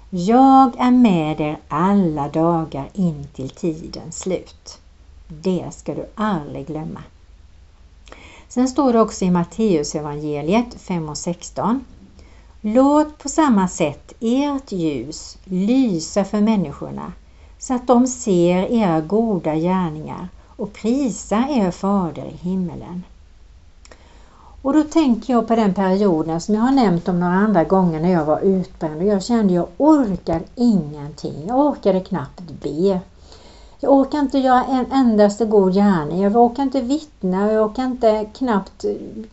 Jag 0.09 0.75
är 0.79 0.91
med 0.91 1.41
er 1.41 1.57
alla 1.67 2.27
dagar 2.27 2.89
in 2.93 3.27
till 3.33 3.49
tidens 3.49 4.19
slut. 4.19 4.79
Det 5.27 5.65
ska 5.71 5.95
du 5.95 6.05
aldrig 6.15 6.67
glömma. 6.67 7.03
Sen 8.47 8.67
står 8.67 8.93
det 8.93 9.01
också 9.01 9.25
i 9.25 9.31
Matteus 9.31 9.95
evangeliet 9.95 10.73
5 10.77 11.09
och 11.09 11.17
16 11.17 11.85
Låt 12.61 13.17
på 13.17 13.29
samma 13.29 13.67
sätt 13.67 14.13
ert 14.19 14.71
ljus 14.71 15.37
lysa 15.43 16.23
för 16.23 16.41
människorna 16.41 17.13
så 17.59 17.73
att 17.73 17.87
de 17.87 18.07
ser 18.07 18.71
era 18.71 19.01
goda 19.01 19.55
gärningar 19.55 20.27
och 20.45 20.73
prisar 20.73 21.47
er 21.49 21.71
fader 21.71 22.25
i 22.25 22.37
himmelen. 22.47 23.03
Och 24.67 24.73
då 24.73 24.83
tänker 24.83 25.33
jag 25.33 25.47
på 25.47 25.55
den 25.55 25.73
perioden 25.73 26.41
som 26.41 26.55
jag 26.55 26.61
har 26.61 26.71
nämnt 26.71 27.09
om 27.09 27.19
några 27.19 27.33
andra 27.33 27.63
gånger 27.63 27.99
när 27.99 28.11
jag 28.11 28.25
var 28.25 28.39
utbränd 28.39 28.97
och 28.97 29.07
jag 29.07 29.23
kände 29.23 29.53
jag 29.53 29.67
orkar 29.77 30.41
ingenting. 30.55 31.33
Jag 31.47 31.59
orkade 31.59 31.99
knappt 31.99 32.41
be. 32.61 32.99
Jag 33.79 33.91
orkar 33.91 34.19
inte 34.19 34.37
göra 34.39 34.63
en 34.63 34.91
endaste 34.91 35.45
god 35.45 35.73
gärning. 35.73 36.21
Jag 36.21 36.35
orkar 36.35 36.63
inte 36.63 36.81
vittna. 36.81 37.51
Jag 37.51 37.65
orkar 37.65 37.83
inte 37.83 38.25
knappt, 38.25 38.85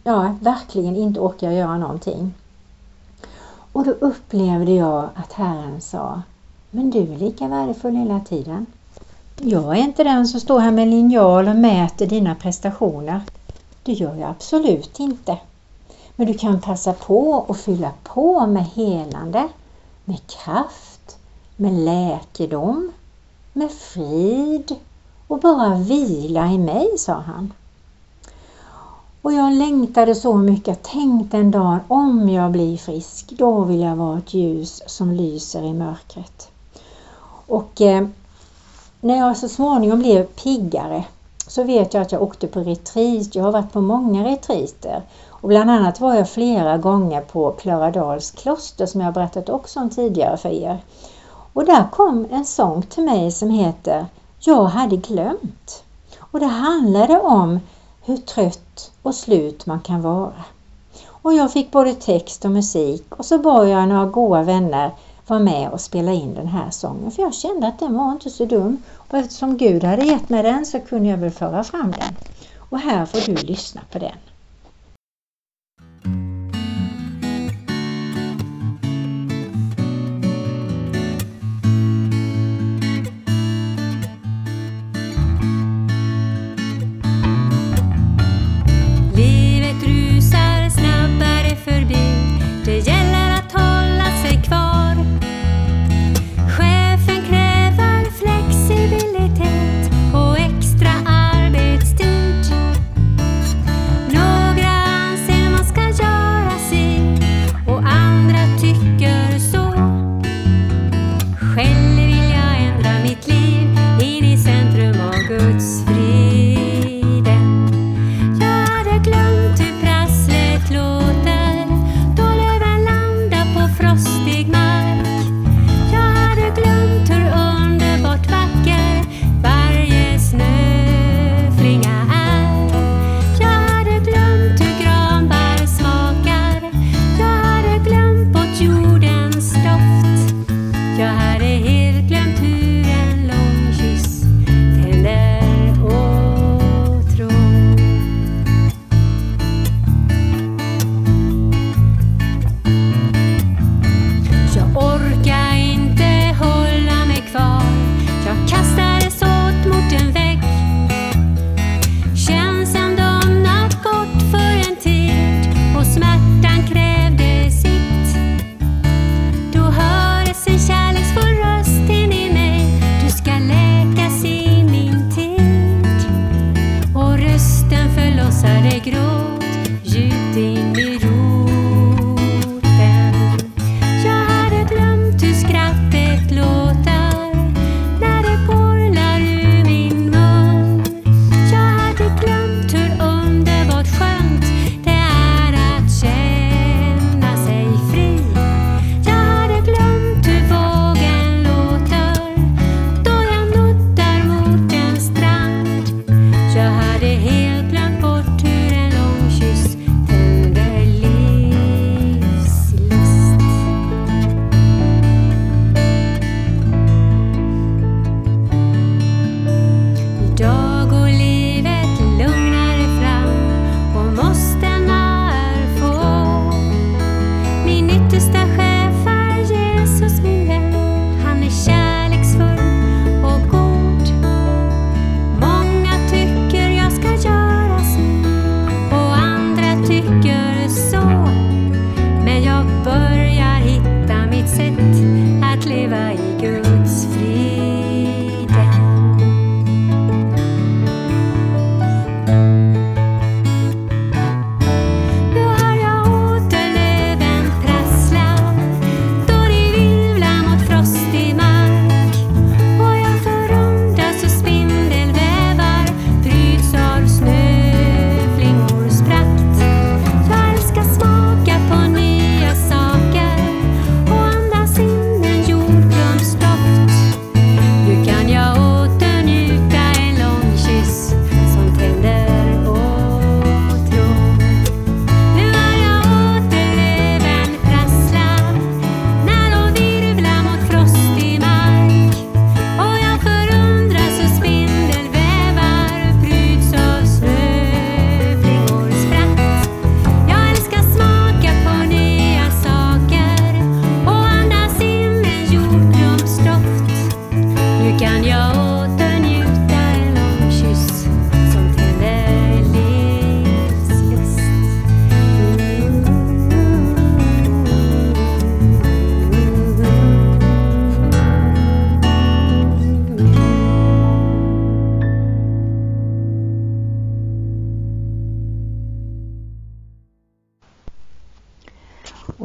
ja 0.05 0.37
verkligen 0.41 0.97
inte 0.97 1.21
orkar 1.21 1.51
göra 1.51 1.79
någonting. 1.79 2.35
Och 3.73 3.85
då 3.85 3.91
upplevde 3.91 4.73
jag 4.73 5.09
att 5.15 5.33
Herren 5.33 5.81
sa 5.81 6.23
Men 6.71 6.91
du 6.91 6.99
är 6.99 7.19
lika 7.19 7.49
värdefull 7.49 7.97
hela 7.97 8.21
tiden. 8.21 8.67
Jag 9.41 9.79
är 9.79 9.83
inte 9.83 10.05
den 10.05 10.27
som 10.27 10.41
står 10.41 10.61
här 10.61 10.71
med 10.71 10.89
linjal 10.89 11.49
och 11.49 11.57
mäter 11.57 12.07
dina 12.07 12.35
prestationer. 12.35 13.21
Det 13.85 13.93
gör 13.93 14.17
jag 14.17 14.31
absolut 14.31 15.01
inte. 15.01 15.39
Men 16.17 16.27
du 16.27 16.35
kan 16.35 16.61
passa 16.61 16.93
på 16.93 17.47
att 17.49 17.61
fylla 17.61 17.91
på 18.03 18.47
med 18.47 18.65
helande, 18.65 19.49
med 20.05 20.27
kraft, 20.27 21.19
med 21.57 21.73
läkedom, 21.73 22.93
med 23.53 23.71
frid 23.73 24.77
och 25.29 25.39
bara 25.39 25.75
vila 25.75 26.53
i 26.53 26.59
mig, 26.59 26.99
sa 26.99 27.13
han. 27.13 27.53
Och 29.23 29.33
jag 29.33 29.53
längtade 29.53 30.15
så 30.15 30.37
mycket. 30.37 30.67
Jag 30.67 30.83
tänkte 30.83 31.37
en 31.37 31.51
dag 31.51 31.79
om 31.89 32.29
jag 32.29 32.53
blir 32.53 32.77
frisk, 32.77 33.31
då 33.31 33.61
vill 33.61 33.81
jag 33.81 33.97
vara 33.97 34.19
ett 34.19 34.35
ljus 34.35 34.83
som 34.87 35.13
lyser 35.13 35.63
i 35.63 35.73
mörkret. 35.73 36.49
Och 37.47 37.81
eh, 37.81 38.07
när 39.01 39.19
jag 39.19 39.37
så 39.37 39.49
småningom 39.49 39.99
blev 39.99 40.27
piggare 40.27 41.05
så 41.47 41.63
vet 41.65 41.95
jag 41.95 42.01
att 42.03 42.13
jag 42.13 42.23
åkte 42.23 42.47
på 42.47 42.61
retreat. 42.61 43.35
Jag 43.35 43.45
har 43.45 43.53
varit 43.53 43.73
på 43.73 43.81
många 43.81 44.25
retreater. 44.25 45.03
Och 45.29 45.49
bland 45.49 45.71
annat 45.71 46.01
var 46.01 46.15
jag 46.15 46.29
flera 46.29 46.79
gånger 46.79 47.21
på 47.21 47.53
Plöradals 47.53 48.31
kloster 48.31 48.87
som 48.87 49.01
jag 49.01 49.15
berättat 49.15 49.49
också 49.49 49.81
om 49.81 49.91
tidigare 49.91 50.37
för 50.37 50.49
er. 50.49 50.79
Och 51.53 51.65
där 51.65 51.89
kom 51.93 52.27
en 52.31 52.45
sång 52.45 52.83
till 52.83 53.05
mig 53.05 53.33
som 53.33 53.51
heter 53.51 54.07
Jag 54.39 54.65
hade 54.65 54.97
glömt. 54.97 55.85
Och 56.19 56.41
det 56.41 56.47
handlade 56.47 57.21
om 57.21 57.61
hur 58.03 58.17
trött 58.17 58.93
och 59.03 59.15
slut 59.15 59.67
man 59.67 59.81
kan 59.81 60.03
vara. 60.03 60.45
Och 61.07 61.35
jag 61.35 61.53
fick 61.53 61.71
både 61.71 61.95
text 61.95 62.45
och 62.45 62.51
musik 62.51 63.15
och 63.15 63.25
så 63.25 63.39
bad 63.39 63.69
jag 63.69 63.89
några 63.89 64.07
goda 64.07 64.43
vänner 64.43 64.91
vara 65.27 65.41
med 65.41 65.71
och 65.71 65.81
spela 65.81 66.13
in 66.13 66.35
den 66.35 66.47
här 66.47 66.71
sången 66.71 67.11
för 67.11 67.23
jag 67.23 67.35
kände 67.35 67.67
att 67.67 67.79
den 67.79 67.95
var 67.95 68.13
inte 68.13 68.31
så 68.31 68.45
dum. 68.45 68.83
Och 68.93 69.19
eftersom 69.19 69.57
Gud 69.57 69.85
hade 69.85 70.05
gett 70.05 70.29
mig 70.29 70.43
den 70.43 70.67
så 70.67 70.81
kunde 70.81 71.09
jag 71.09 71.19
väl 71.19 71.31
föra 71.31 71.65
fram 71.65 71.91
den. 71.91 72.17
Och 72.59 72.79
här 72.79 73.07
får 73.07 73.21
du 73.21 73.35
lyssna 73.35 73.81
på 73.93 73.99
den. 73.99 74.19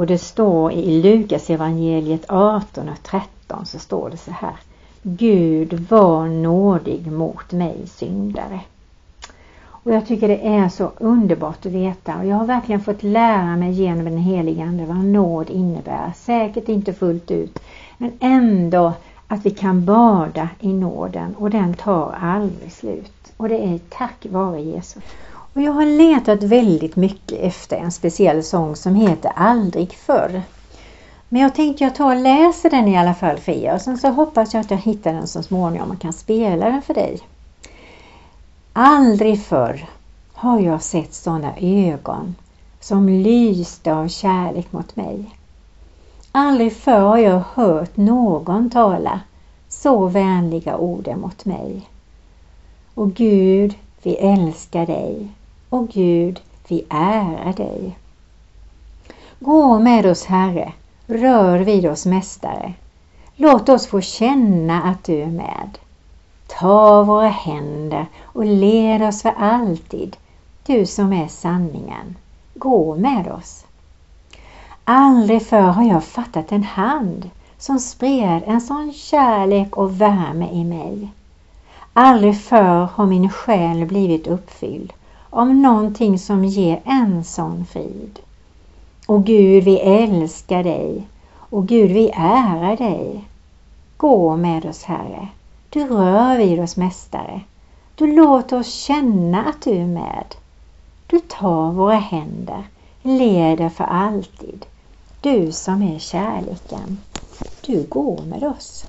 Det 0.09 0.17
står 0.17 0.71
i 0.71 1.01
Lukas 1.01 1.49
evangeliet 1.49 2.25
18 2.29 2.89
och 2.89 3.03
13 3.03 3.65
så 3.65 3.79
står 3.79 4.09
det 4.09 4.17
så 4.17 4.31
här. 4.31 4.55
Gud 5.01 5.73
var 5.73 6.27
nådig 6.27 7.11
mot 7.11 7.51
mig 7.51 7.87
syndare. 7.87 8.59
Och 9.65 9.91
jag 9.91 10.07
tycker 10.07 10.27
det 10.27 10.47
är 10.47 10.69
så 10.69 10.91
underbart 10.97 11.65
att 11.65 11.71
veta 11.71 12.17
och 12.17 12.25
jag 12.25 12.35
har 12.35 12.45
verkligen 12.45 12.81
fått 12.81 13.03
lära 13.03 13.55
mig 13.55 13.71
genom 13.71 14.05
den 14.05 14.17
helige 14.17 14.63
Ande 14.63 14.85
vad 14.85 15.05
nåd 15.05 15.49
innebär. 15.49 16.11
Säkert 16.15 16.69
inte 16.69 16.93
fullt 16.93 17.31
ut 17.31 17.59
men 17.97 18.11
ändå 18.19 18.93
att 19.27 19.45
vi 19.45 19.49
kan 19.49 19.85
bada 19.85 20.49
i 20.59 20.73
nåden 20.73 21.35
och 21.35 21.49
den 21.49 21.73
tar 21.73 22.17
aldrig 22.21 22.71
slut. 22.71 23.33
Och 23.37 23.49
det 23.49 23.63
är 23.63 23.79
tack 23.89 24.25
vare 24.29 24.61
Jesus. 24.61 25.03
Och 25.53 25.61
jag 25.61 25.71
har 25.71 25.85
letat 25.85 26.43
väldigt 26.43 26.95
mycket 26.95 27.39
efter 27.39 27.77
en 27.77 27.91
speciell 27.91 28.43
sång 28.43 28.75
som 28.75 28.95
heter 28.95 29.31
Aldrig 29.35 29.93
förr. 29.93 30.41
Men 31.29 31.41
jag 31.41 31.55
tänkte 31.55 31.83
jag 31.83 31.95
tar 31.95 32.15
och 32.15 32.21
läser 32.21 32.69
den 32.69 32.87
i 32.87 32.97
alla 32.97 33.13
fall 33.13 33.37
för 33.37 33.51
er 33.51 33.73
och 33.73 33.81
sen 33.81 33.97
så 33.97 34.07
hoppas 34.07 34.53
jag 34.53 34.61
att 34.61 34.71
jag 34.71 34.77
hittar 34.77 35.13
den 35.13 35.27
så 35.27 35.43
småningom 35.43 35.91
och 35.91 36.01
kan 36.01 36.13
spela 36.13 36.69
den 36.69 36.81
för 36.81 36.93
dig. 36.93 37.19
Aldrig 38.73 39.43
förr 39.43 39.89
har 40.33 40.59
jag 40.59 40.81
sett 40.81 41.13
sådana 41.13 41.53
ögon 41.57 42.35
som 42.79 43.09
lyste 43.09 43.93
av 43.93 44.07
kärlek 44.07 44.71
mot 44.71 44.95
mig. 44.95 45.35
Aldrig 46.31 46.73
förr 46.73 47.01
har 47.01 47.17
jag 47.17 47.43
hört 47.53 47.97
någon 47.97 48.69
tala 48.69 49.19
så 49.67 50.07
vänliga 50.07 50.77
ord 50.77 51.17
mot 51.17 51.45
mig. 51.45 51.89
Och 52.93 53.13
Gud, 53.13 53.75
vi 54.03 54.15
älskar 54.15 54.85
dig. 54.85 55.27
Och 55.69 55.89
Gud, 55.89 56.41
vi 56.67 56.85
ärar 56.89 57.53
dig. 57.53 57.97
Gå 59.39 59.79
med 59.79 60.05
oss 60.05 60.25
Herre, 60.25 60.73
rör 61.07 61.59
vid 61.59 61.85
oss 61.85 62.05
Mästare. 62.05 62.73
Låt 63.35 63.69
oss 63.69 63.87
få 63.87 64.01
känna 64.01 64.83
att 64.83 65.03
du 65.03 65.21
är 65.21 65.27
med. 65.27 65.77
Ta 66.47 67.03
våra 67.03 67.27
händer 67.27 68.05
och 68.23 68.45
led 68.45 69.01
oss 69.01 69.21
för 69.21 69.33
alltid, 69.37 70.17
du 70.65 70.85
som 70.85 71.13
är 71.13 71.27
sanningen. 71.27 72.15
Gå 72.53 72.95
med 72.95 73.27
oss. 73.27 73.65
Aldrig 74.83 75.47
förr 75.47 75.61
har 75.71 75.83
jag 75.83 76.03
fattat 76.03 76.51
en 76.51 76.63
hand 76.63 77.29
som 77.57 77.79
spred 77.79 78.43
en 78.45 78.61
sån 78.61 78.93
kärlek 78.93 79.77
och 79.77 80.01
värme 80.01 80.49
i 80.51 80.63
mig. 80.63 81.09
Aldrig 81.93 82.41
förr 82.41 82.87
har 82.93 83.05
min 83.05 83.29
själ 83.29 83.85
blivit 83.85 84.27
uppfylld 84.27 84.93
av 85.29 85.55
någonting 85.55 86.19
som 86.19 86.45
ger 86.45 86.81
en 86.85 87.23
sån 87.23 87.65
frid. 87.65 88.19
Och 89.07 89.25
Gud, 89.25 89.63
vi 89.63 89.79
älskar 89.79 90.63
dig 90.63 91.07
och 91.49 91.67
Gud, 91.67 91.91
vi 91.91 92.09
ärar 92.09 92.77
dig. 92.77 93.23
Gå 93.97 94.37
med 94.37 94.65
oss, 94.65 94.83
Herre. 94.83 95.27
Du 95.69 95.87
rör 95.87 96.37
vid 96.37 96.59
oss, 96.59 96.77
Mästare. 96.77 97.41
Du 97.95 98.15
låter 98.15 98.59
oss 98.59 98.73
känna 98.73 99.45
att 99.45 99.61
du 99.61 99.71
är 99.71 99.85
med. 99.85 100.35
Du 101.07 101.19
tar 101.19 101.71
våra 101.71 101.95
händer, 101.95 102.63
leder 103.01 103.69
för 103.69 103.83
alltid. 103.83 104.65
Du 105.21 105.51
som 105.51 105.81
är 105.81 105.99
kärleken. 105.99 106.97
Du 107.65 107.83
går 107.83 108.21
med 108.21 108.43
oss. 108.43 108.85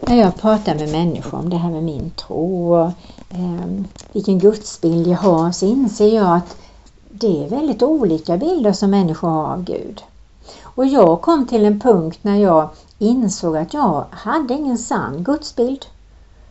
När 0.00 0.16
jag 0.16 0.36
pratar 0.36 0.74
med 0.74 0.92
människor 0.92 1.38
om 1.38 1.50
det 1.50 1.56
här 1.56 1.70
med 1.70 1.82
min 1.82 2.10
tro 2.10 2.74
och 2.74 2.90
Ehm, 3.34 3.84
vilken 4.12 4.38
gudsbild 4.38 5.06
jag 5.06 5.18
har 5.18 5.52
så 5.52 5.66
inser 5.66 6.14
jag 6.14 6.36
att 6.36 6.56
det 7.10 7.44
är 7.44 7.48
väldigt 7.48 7.82
olika 7.82 8.36
bilder 8.36 8.72
som 8.72 8.90
människor 8.90 9.28
har 9.28 9.52
av 9.52 9.64
Gud. 9.64 10.02
Och 10.62 10.86
jag 10.86 11.20
kom 11.20 11.46
till 11.46 11.64
en 11.64 11.80
punkt 11.80 12.18
när 12.22 12.36
jag 12.36 12.68
insåg 12.98 13.56
att 13.56 13.74
jag 13.74 14.04
hade 14.10 14.54
ingen 14.54 14.78
sann 14.78 15.24
gudsbild. 15.24 15.86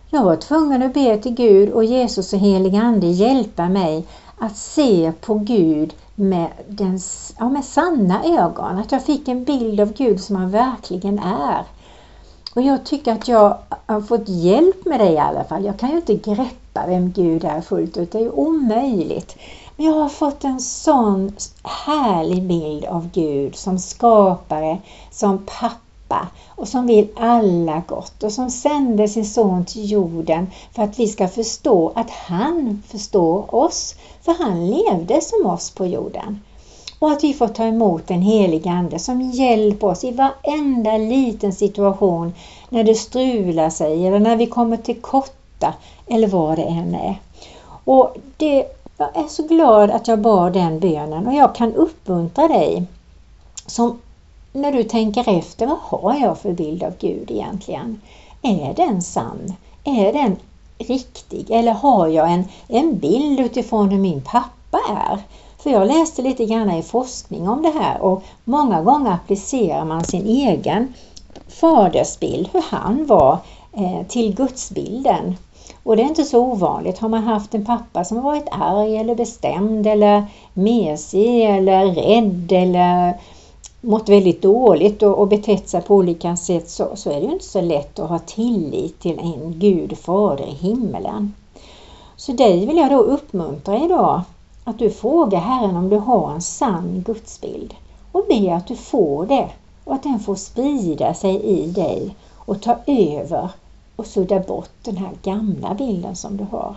Jag 0.09 0.23
var 0.23 0.35
tvungen 0.35 0.83
att 0.83 0.93
be 0.93 1.17
till 1.17 1.33
Gud 1.33 1.69
och 1.69 1.83
Jesus 1.83 2.33
och 2.33 2.39
helig 2.39 2.75
Ande 2.75 3.07
hjälpa 3.07 3.69
mig 3.69 4.05
att 4.37 4.57
se 4.57 5.11
på 5.21 5.35
Gud 5.35 5.93
med, 6.15 6.49
den, 6.67 6.99
ja, 7.39 7.49
med 7.49 7.65
sanna 7.65 8.23
ögon. 8.23 8.77
Att 8.77 8.91
jag 8.91 9.05
fick 9.05 9.27
en 9.27 9.43
bild 9.43 9.79
av 9.79 9.93
Gud 9.93 10.21
som 10.21 10.35
han 10.35 10.51
verkligen 10.51 11.19
är. 11.19 11.63
Och 12.53 12.61
jag 12.61 12.85
tycker 12.85 13.11
att 13.11 13.27
jag 13.27 13.57
har 13.85 14.01
fått 14.01 14.29
hjälp 14.29 14.85
med 14.85 14.99
det 14.99 15.09
i 15.09 15.17
alla 15.17 15.43
fall. 15.43 15.65
Jag 15.65 15.79
kan 15.79 15.89
ju 15.89 15.95
inte 15.95 16.15
greppa 16.15 16.87
vem 16.87 17.11
Gud 17.11 17.43
är 17.43 17.61
fullt 17.61 17.97
ut. 17.97 18.11
Det 18.11 18.17
är 18.17 18.21
ju 18.21 18.31
omöjligt. 18.31 19.35
Men 19.75 19.85
jag 19.85 19.93
har 19.93 20.09
fått 20.09 20.43
en 20.43 20.59
sån 20.59 21.35
härlig 21.63 22.43
bild 22.43 22.85
av 22.85 23.09
Gud 23.13 23.55
som 23.55 23.79
skapare, 23.79 24.77
som 25.11 25.45
pappa 25.45 26.27
och 26.47 26.67
som 26.67 26.87
vill 26.87 27.07
alla 27.15 27.81
gott 27.87 28.23
och 28.23 28.31
som 28.31 28.49
sände 28.49 29.07
sin 29.07 29.25
son 29.25 29.65
till 29.65 29.91
jorden 29.91 30.47
för 30.71 30.83
att 30.83 30.99
vi 30.99 31.07
ska 31.07 31.27
förstå 31.27 31.91
att 31.95 32.09
han 32.09 32.83
förstår 32.87 33.55
oss. 33.55 33.95
För 34.21 34.43
han 34.43 34.67
levde 34.69 35.21
som 35.21 35.45
oss 35.45 35.71
på 35.71 35.85
jorden. 35.85 36.39
Och 36.99 37.11
att 37.11 37.23
vi 37.23 37.33
får 37.33 37.47
ta 37.47 37.63
emot 37.63 38.07
den 38.07 38.21
helige 38.21 38.69
Ande 38.69 38.99
som 38.99 39.21
hjälper 39.21 39.87
oss 39.87 40.03
i 40.03 40.11
varenda 40.11 40.97
liten 40.97 41.53
situation 41.53 42.33
när 42.69 42.83
det 42.83 42.95
strular 42.95 43.69
sig 43.69 44.07
eller 44.07 44.19
när 44.19 44.35
vi 44.35 44.45
kommer 44.45 44.77
till 44.77 45.01
korta 45.01 45.73
eller 46.07 46.27
vad 46.27 46.57
det 46.57 46.63
än 46.63 46.95
är. 46.95 47.15
Och 47.83 48.15
det, 48.37 48.65
jag 48.97 49.17
är 49.17 49.27
så 49.27 49.43
glad 49.43 49.91
att 49.91 50.07
jag 50.07 50.19
bad 50.19 50.53
den 50.53 50.79
bönen 50.79 51.27
och 51.27 51.33
jag 51.33 51.55
kan 51.55 51.73
uppmuntra 51.73 52.47
dig 52.47 52.83
som 53.65 53.99
när 54.53 54.71
du 54.71 54.83
tänker 54.83 55.37
efter, 55.37 55.67
vad 55.67 55.77
har 55.77 56.19
jag 56.19 56.39
för 56.39 56.53
bild 56.53 56.83
av 56.83 56.93
Gud 56.99 57.31
egentligen? 57.31 58.01
Är 58.41 58.73
den 58.73 59.01
sann? 59.01 59.53
Är 59.83 60.13
den 60.13 60.35
riktig? 60.77 61.51
Eller 61.51 61.71
har 61.71 62.07
jag 62.07 62.31
en, 62.31 62.43
en 62.67 62.97
bild 62.97 63.39
utifrån 63.39 63.89
hur 63.89 63.99
min 63.99 64.21
pappa 64.21 64.79
är? 64.89 65.19
För 65.59 65.69
jag 65.69 65.87
läste 65.87 66.21
lite 66.21 66.45
grann 66.45 66.71
i 66.71 66.83
forskning 66.83 67.49
om 67.49 67.61
det 67.61 67.69
här 67.79 68.01
och 68.01 68.23
många 68.43 68.81
gånger 68.81 69.11
applicerar 69.11 69.85
man 69.85 70.05
sin 70.05 70.25
egen 70.25 70.93
fadersbild, 71.47 72.49
hur 72.53 72.63
han 72.69 73.05
var, 73.05 73.37
eh, 73.73 74.07
till 74.07 74.35
gudsbilden. 74.35 75.35
Och 75.83 75.97
det 75.97 76.03
är 76.03 76.07
inte 76.07 76.23
så 76.23 76.39
ovanligt. 76.39 76.97
Har 76.97 77.09
man 77.09 77.23
haft 77.23 77.55
en 77.55 77.65
pappa 77.65 78.03
som 78.03 78.17
har 78.17 78.23
varit 78.23 78.47
arg 78.51 78.97
eller 78.97 79.15
bestämd 79.15 79.87
eller 79.87 80.23
mesig 80.53 81.45
eller 81.45 81.85
rädd 81.85 82.51
eller 82.51 83.13
mått 83.81 84.09
väldigt 84.09 84.41
dåligt 84.41 85.03
och, 85.03 85.19
och 85.19 85.27
betett 85.27 85.69
sig 85.69 85.81
på 85.81 85.95
olika 85.95 86.35
sätt 86.35 86.69
så, 86.69 86.87
så 86.95 87.09
är 87.09 87.15
det 87.15 87.25
ju 87.25 87.33
inte 87.33 87.45
så 87.45 87.61
lätt 87.61 87.99
att 87.99 88.09
ha 88.09 88.19
tillit 88.19 88.99
till 88.99 89.19
en 89.19 89.59
Gud 89.59 89.97
fader 89.97 90.47
i 90.47 90.67
himmelen. 90.67 91.33
Så 92.15 92.31
dig 92.31 92.65
vill 92.65 92.77
jag 92.77 92.91
då 92.91 92.99
uppmuntra 92.99 93.85
idag 93.85 94.21
att 94.69 94.79
du 94.79 94.89
frågar 94.89 95.39
Herren 95.39 95.75
om 95.75 95.89
du 95.89 95.97
har 95.97 96.31
en 96.31 96.41
sann 96.41 97.03
gudsbild 97.05 97.75
och 98.11 98.25
be 98.29 98.55
att 98.55 98.67
du 98.67 98.75
får 98.75 99.25
det 99.25 99.49
och 99.83 99.93
att 99.93 100.03
den 100.03 100.19
får 100.19 100.35
sprida 100.35 101.13
sig 101.13 101.43
i 101.43 101.67
dig 101.67 102.15
och 102.35 102.61
ta 102.61 102.77
över 102.85 103.49
och 103.95 104.05
sudda 104.05 104.39
bort 104.39 104.69
den 104.83 104.97
här 104.97 105.11
gamla 105.23 105.73
bilden 105.73 106.15
som 106.15 106.37
du 106.37 106.43
har. 106.51 106.75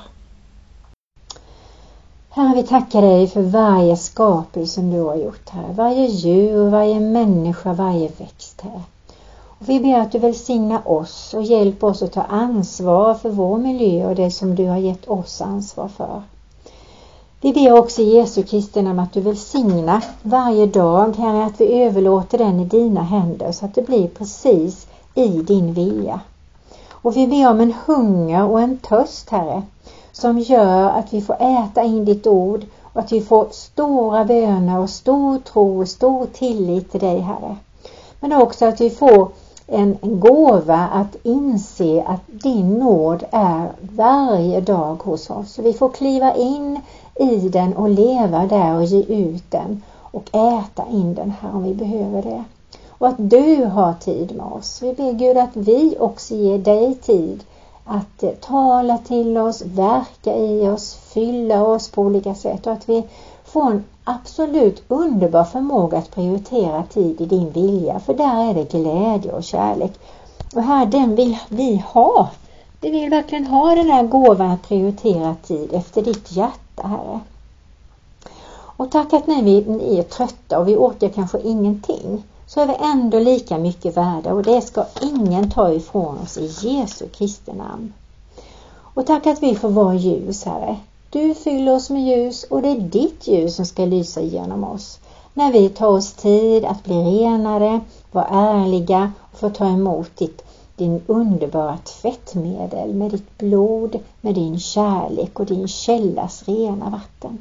Herre, 2.31 2.55
vi 2.55 2.63
tackar 2.63 3.03
dig 3.03 3.27
för 3.27 3.43
varje 3.43 3.97
skapelse 3.97 4.75
som 4.75 4.91
du 4.91 5.01
har 5.01 5.17
gjort 5.17 5.49
här. 5.49 5.73
Varje 5.73 6.07
djur, 6.07 6.71
varje 6.71 7.01
människa, 7.01 7.73
varje 7.73 8.09
växt 8.19 8.61
här. 8.61 8.83
Och 9.59 9.69
vi 9.69 9.81
ber 9.81 9.99
att 9.99 10.13
du 10.13 10.19
välsignar 10.19 10.89
oss 10.89 11.35
och 11.35 11.43
hjälper 11.43 11.87
oss 11.87 12.03
att 12.03 12.13
ta 12.13 12.23
ansvar 12.23 13.15
för 13.15 13.31
vår 13.31 13.59
miljö 13.59 14.07
och 14.07 14.15
det 14.15 14.31
som 14.31 14.55
du 14.55 14.67
har 14.67 14.79
gett 14.79 15.09
oss 15.09 15.41
ansvar 15.41 15.89
för. 15.89 16.23
Vi 17.45 17.53
ber 17.53 17.73
också 17.73 18.03
Jesu 18.03 18.43
Kristi 18.43 18.83
namn 18.83 18.99
att 18.99 19.13
du 19.13 19.21
välsignar 19.21 20.05
varje 20.23 20.67
dag, 20.67 21.17
Herre, 21.17 21.45
att 21.45 21.61
vi 21.61 21.83
överlåter 21.83 22.39
den 22.39 22.61
i 22.61 22.65
dina 22.65 23.03
händer 23.03 23.53
så 23.53 23.65
att 23.65 23.75
det 23.75 23.83
blir 23.83 24.09
precis 24.09 24.87
i 25.15 25.29
din 25.29 25.73
vilja. 25.73 26.21
Och 26.91 27.17
vi 27.17 27.27
ber 27.27 27.51
om 27.51 27.61
en 27.61 27.75
hunger 27.87 28.45
och 28.49 28.61
en 28.61 28.79
törst, 28.79 29.31
Herre, 29.31 29.63
som 30.13 30.39
gör 30.39 30.91
att 30.91 31.13
vi 31.13 31.21
får 31.21 31.37
äta 31.41 31.83
in 31.83 32.05
ditt 32.05 32.27
ord 32.27 32.67
och 32.83 33.01
att 33.01 33.13
vi 33.13 33.21
får 33.21 33.47
stora 33.51 34.25
böner 34.25 34.79
och 34.79 34.91
stor 34.91 35.39
tro 35.39 35.81
och 35.81 35.89
stor 35.89 36.27
tillit 36.27 36.91
till 36.91 37.01
dig, 37.01 37.19
Herre. 37.19 37.57
Men 38.21 38.33
också 38.33 38.67
att 38.67 38.81
vi 38.81 38.91
får 38.91 39.29
en 39.67 39.97
gåva 40.03 40.89
att 40.93 41.17
inse 41.23 42.03
att 42.07 42.21
din 42.27 42.79
nåd 42.79 43.25
är 43.31 43.73
varje 43.81 44.61
dag 44.61 45.03
hos 45.03 45.31
oss. 45.31 45.53
Så 45.53 45.63
vi 45.63 45.73
får 45.73 45.89
kliva 45.89 46.35
in 46.35 46.81
i 47.19 47.49
den 47.49 47.77
och 47.77 47.91
leva 47.91 48.47
där 48.47 48.77
och 48.77 48.85
ge 48.85 49.03
ut 49.03 49.51
den 49.51 49.83
och 50.01 50.29
äta 50.33 50.85
in 50.91 51.15
den 51.15 51.33
här 51.41 51.55
om 51.55 51.63
vi 51.63 51.75
behöver 51.75 52.23
det. 52.23 52.45
Och 52.89 53.09
att 53.09 53.31
du 53.31 53.65
har 53.65 53.93
tid 53.93 54.37
med 54.37 54.47
oss. 54.47 54.83
Vi 54.83 54.93
ber 54.93 55.13
Gud 55.13 55.37
att 55.37 55.57
vi 55.57 55.97
också 56.01 56.35
ger 56.35 56.59
dig 56.59 56.95
tid 56.95 57.45
att 57.85 58.23
eh, 58.23 58.31
tala 58.31 58.99
till 58.99 59.39
oss, 59.39 59.63
verka 59.63 60.37
i 60.37 60.69
oss, 60.69 60.95
fylla 60.95 61.63
oss 61.63 61.89
på 61.89 62.03
olika 62.03 62.35
sätt 62.35 62.67
och 62.67 62.73
att 62.73 62.89
vi 62.89 63.05
får 63.45 63.71
en 63.71 63.85
absolut 64.05 64.83
underbar 64.89 65.45
förmåga 65.45 65.99
att 65.99 66.15
prioritera 66.15 66.83
tid 66.83 67.21
i 67.21 67.27
din 67.27 67.51
vilja 67.51 68.01
för 68.01 68.15
där 68.15 68.51
är 68.51 68.55
det 68.55 68.73
glädje 68.73 69.33
och 69.33 69.45
kärlek. 69.45 69.93
Och 70.55 70.63
här 70.63 70.87
den 70.87 71.15
vill 71.15 71.39
vi 71.49 71.85
ha. 71.87 72.29
Vi 72.81 72.91
vill 72.91 73.11
verkligen 73.11 73.47
ha 73.47 73.75
den 73.75 73.91
här 73.91 74.03
gåvan 74.03 74.51
att 74.51 74.69
prioritera 74.69 75.37
tid 75.47 75.73
efter 75.73 76.03
ditt 76.03 76.33
hjärta 76.33 76.72
Herre. 76.89 77.21
Och 78.77 78.91
tack 78.91 79.13
att 79.13 79.27
när 79.27 79.43
vi 79.43 79.57
är 79.99 80.03
trötta 80.03 80.59
och 80.59 80.69
vi 80.69 80.77
orkar 80.77 81.09
kanske 81.09 81.41
ingenting 81.41 82.23
så 82.47 82.61
är 82.61 82.67
vi 82.67 82.75
ändå 82.81 83.19
lika 83.19 83.59
mycket 83.59 83.97
värda 83.97 84.35
och 84.35 84.43
det 84.43 84.61
ska 84.61 84.85
ingen 85.03 85.51
ta 85.51 85.73
ifrån 85.73 86.19
oss 86.19 86.39
i 86.39 86.47
Jesu 86.69 87.09
Kristi 87.09 87.53
namn. 87.53 87.93
Och 88.95 89.07
tack 89.07 89.27
att 89.27 89.43
vi 89.43 89.55
får 89.55 89.69
vara 89.69 89.95
ljus, 89.95 90.45
Herre. 90.45 90.77
Du 91.11 91.35
fyller 91.35 91.75
oss 91.75 91.91
med 91.91 92.03
ljus 92.03 92.45
och 92.45 92.63
det 92.63 92.69
är 92.69 92.81
ditt 92.81 93.27
ljus 93.27 93.57
som 93.57 93.67
ska 93.67 93.85
lysa 93.85 94.21
genom 94.21 94.65
oss. 94.65 94.99
När 95.35 95.53
vi 95.53 95.69
tar 95.69 95.89
oss 95.89 96.13
tid 96.13 96.65
att 96.65 96.85
bli 96.85 96.95
renare, 96.95 97.81
vara 98.13 98.27
ärliga 98.27 99.13
och 99.33 99.39
få 99.39 99.51
ta 99.51 99.67
emot 99.67 100.17
ditt, 100.17 100.45
din 100.83 101.03
underbara 101.07 101.79
tvättmedel 101.79 102.95
med 102.95 103.11
ditt 103.11 103.39
blod, 103.39 103.99
med 104.21 104.35
din 104.35 104.59
kärlek 104.59 105.41
och 105.41 105.47
din 105.47 105.69
källas 105.69 106.43
rena 106.49 106.91
vatten. 106.91 107.41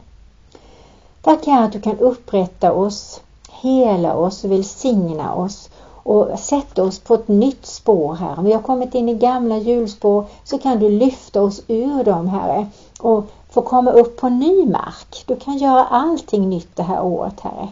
Tack 1.21 1.45
Herre 1.45 1.65
att 1.65 1.71
du 1.71 1.81
kan 1.81 1.97
upprätta 1.97 2.73
oss, 2.73 3.21
hela 3.51 4.15
oss 4.15 4.43
och 4.43 4.51
välsigna 4.51 5.35
oss 5.35 5.69
och 6.03 6.39
sätta 6.39 6.83
oss 6.83 6.99
på 6.99 7.13
ett 7.13 7.27
nytt 7.27 7.65
spår 7.65 8.13
här. 8.15 8.39
Om 8.39 8.45
vi 8.45 8.53
har 8.53 8.61
kommit 8.61 8.95
in 8.95 9.09
i 9.09 9.13
gamla 9.13 9.57
hjulspår 9.57 10.25
så 10.43 10.57
kan 10.57 10.79
du 10.79 10.89
lyfta 10.89 11.41
oss 11.41 11.61
ur 11.67 12.03
dem 12.03 12.27
Herre 12.27 12.67
och 12.99 13.25
få 13.49 13.61
komma 13.61 13.91
upp 13.91 14.17
på 14.17 14.29
ny 14.29 14.65
mark. 14.65 15.23
Du 15.25 15.35
kan 15.35 15.57
göra 15.57 15.85
allting 15.85 16.49
nytt 16.49 16.75
det 16.75 16.83
här 16.83 17.03
året 17.03 17.39
Herre. 17.39 17.69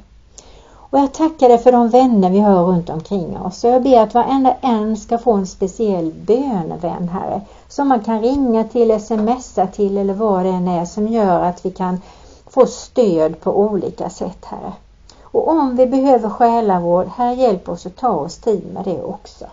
Och 0.90 1.00
jag 1.00 1.14
tackar 1.14 1.50
dig 1.50 1.58
för 1.58 1.72
de 1.72 1.90
vänner 1.90 2.30
vi 2.30 2.40
har 2.40 2.64
runt 2.64 2.90
omkring 2.90 3.38
oss. 3.38 3.64
Och 3.64 3.70
jag 3.70 3.84
ber 3.84 4.00
att 4.00 4.14
varenda 4.14 4.54
en 4.62 4.98
ska 4.98 5.18
få 5.18 5.34
en 5.34 5.48
speciell 5.48 6.12
bönevän 6.12 7.10
Herre. 7.10 7.42
Som 7.68 7.88
man 7.88 8.04
kan 8.04 8.22
ringa 8.22 8.64
till, 8.64 9.00
smsa 9.00 9.68
till 9.68 9.98
eller 9.98 10.14
vad 10.14 10.46
det 10.46 10.50
än 10.50 10.68
är 10.68 10.86
som 10.86 11.08
gör 11.08 11.44
att 11.44 11.66
vi 11.66 11.72
kan 11.72 12.02
få 12.48 12.66
stöd 12.66 13.42
på 13.42 13.60
olika 13.60 14.10
sätt 14.10 14.46
Herre. 14.46 14.74
Och 15.22 15.48
om 15.48 15.76
vi 15.76 15.88
behöver 15.88 16.30
själavård, 16.30 17.08
herre 17.08 17.34
hjälp 17.34 17.70
oss 17.70 17.86
att 17.86 17.96
ta 17.96 18.10
oss 18.10 18.38
tid 18.38 18.74
med 18.74 18.84
det 18.84 19.04
också. 19.04 19.46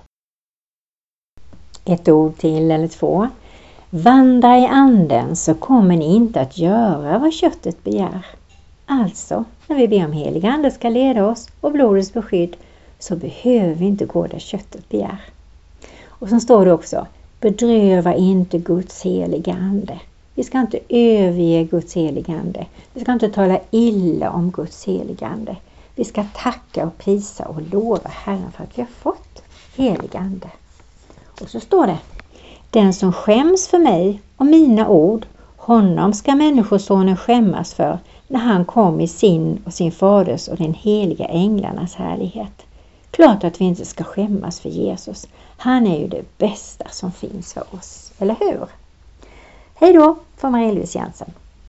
Ett 1.84 2.08
ord 2.08 2.38
till 2.38 2.70
eller 2.70 2.88
två. 2.88 3.28
Vandra 3.90 4.58
i 4.58 4.66
anden 4.66 5.36
så 5.36 5.54
kommer 5.54 5.96
ni 5.96 6.14
inte 6.14 6.40
att 6.40 6.58
göra 6.58 7.18
vad 7.18 7.32
köttet 7.32 7.84
begär. 7.84 8.26
Alltså, 8.86 9.44
när 9.66 9.76
vi 9.76 9.88
ber 9.88 10.04
om 10.04 10.12
helig 10.12 10.46
ande 10.46 10.70
ska 10.70 10.88
leda 10.88 11.26
oss 11.26 11.48
och 11.60 11.72
blodets 11.72 12.12
beskydd 12.12 12.56
så 12.98 13.16
behöver 13.16 13.74
vi 13.74 13.84
inte 13.84 14.04
gå 14.04 14.26
där 14.26 14.38
köttet 14.38 14.88
begär. 14.88 15.20
Och 16.08 16.28
så 16.28 16.40
står 16.40 16.64
det 16.64 16.72
också, 16.72 17.06
bedröva 17.40 18.14
inte 18.14 18.58
Guds 18.58 19.02
heliga 19.02 19.54
ande. 19.54 20.00
Vi 20.36 20.44
ska 20.44 20.60
inte 20.60 20.78
överge 20.88 21.64
Guds 21.64 21.96
heliga 21.96 22.34
Ande. 22.40 22.66
Vi 22.94 23.00
ska 23.00 23.12
inte 23.12 23.28
tala 23.28 23.60
illa 23.70 24.30
om 24.30 24.50
Guds 24.50 24.84
heliga 24.84 25.26
Ande. 25.26 25.56
Vi 25.94 26.04
ska 26.04 26.24
tacka 26.34 26.86
och 26.86 26.98
prisa 26.98 27.44
och 27.44 27.62
lova 27.62 28.08
Herren 28.08 28.52
för 28.52 28.64
att 28.64 28.78
vi 28.78 28.82
har 28.82 28.88
fått 28.88 29.42
helig 29.76 30.16
Ande. 30.16 30.50
Och 31.40 31.48
så 31.48 31.60
står 31.60 31.86
det 31.86 31.98
Den 32.70 32.94
som 32.94 33.12
skäms 33.12 33.68
för 33.68 33.78
mig 33.78 34.20
och 34.36 34.46
mina 34.46 34.88
ord, 34.88 35.26
honom 35.56 36.12
ska 36.12 36.34
Människosonen 36.34 37.16
skämmas 37.16 37.74
för 37.74 37.98
när 38.28 38.40
han 38.40 38.64
kom 38.64 39.00
i 39.00 39.08
sin 39.08 39.62
och 39.66 39.74
sin 39.74 39.92
faders 39.92 40.48
och 40.48 40.56
den 40.56 40.74
heliga 40.74 41.24
änglarnas 41.24 41.94
härlighet. 41.94 42.66
Klart 43.10 43.44
att 43.44 43.60
vi 43.60 43.64
inte 43.64 43.84
ska 43.84 44.04
skämmas 44.04 44.60
för 44.60 44.68
Jesus. 44.68 45.28
Han 45.56 45.86
är 45.86 45.98
ju 45.98 46.08
det 46.08 46.38
bästa 46.38 46.84
som 46.90 47.12
finns 47.12 47.54
för 47.54 47.64
oss, 47.74 48.12
eller 48.18 48.36
hur? 48.40 48.66
Hej 49.74 49.92
då 49.92 50.16
från 50.36 50.52
Marie-Louise 50.52 50.98
Jensen. 50.98 51.32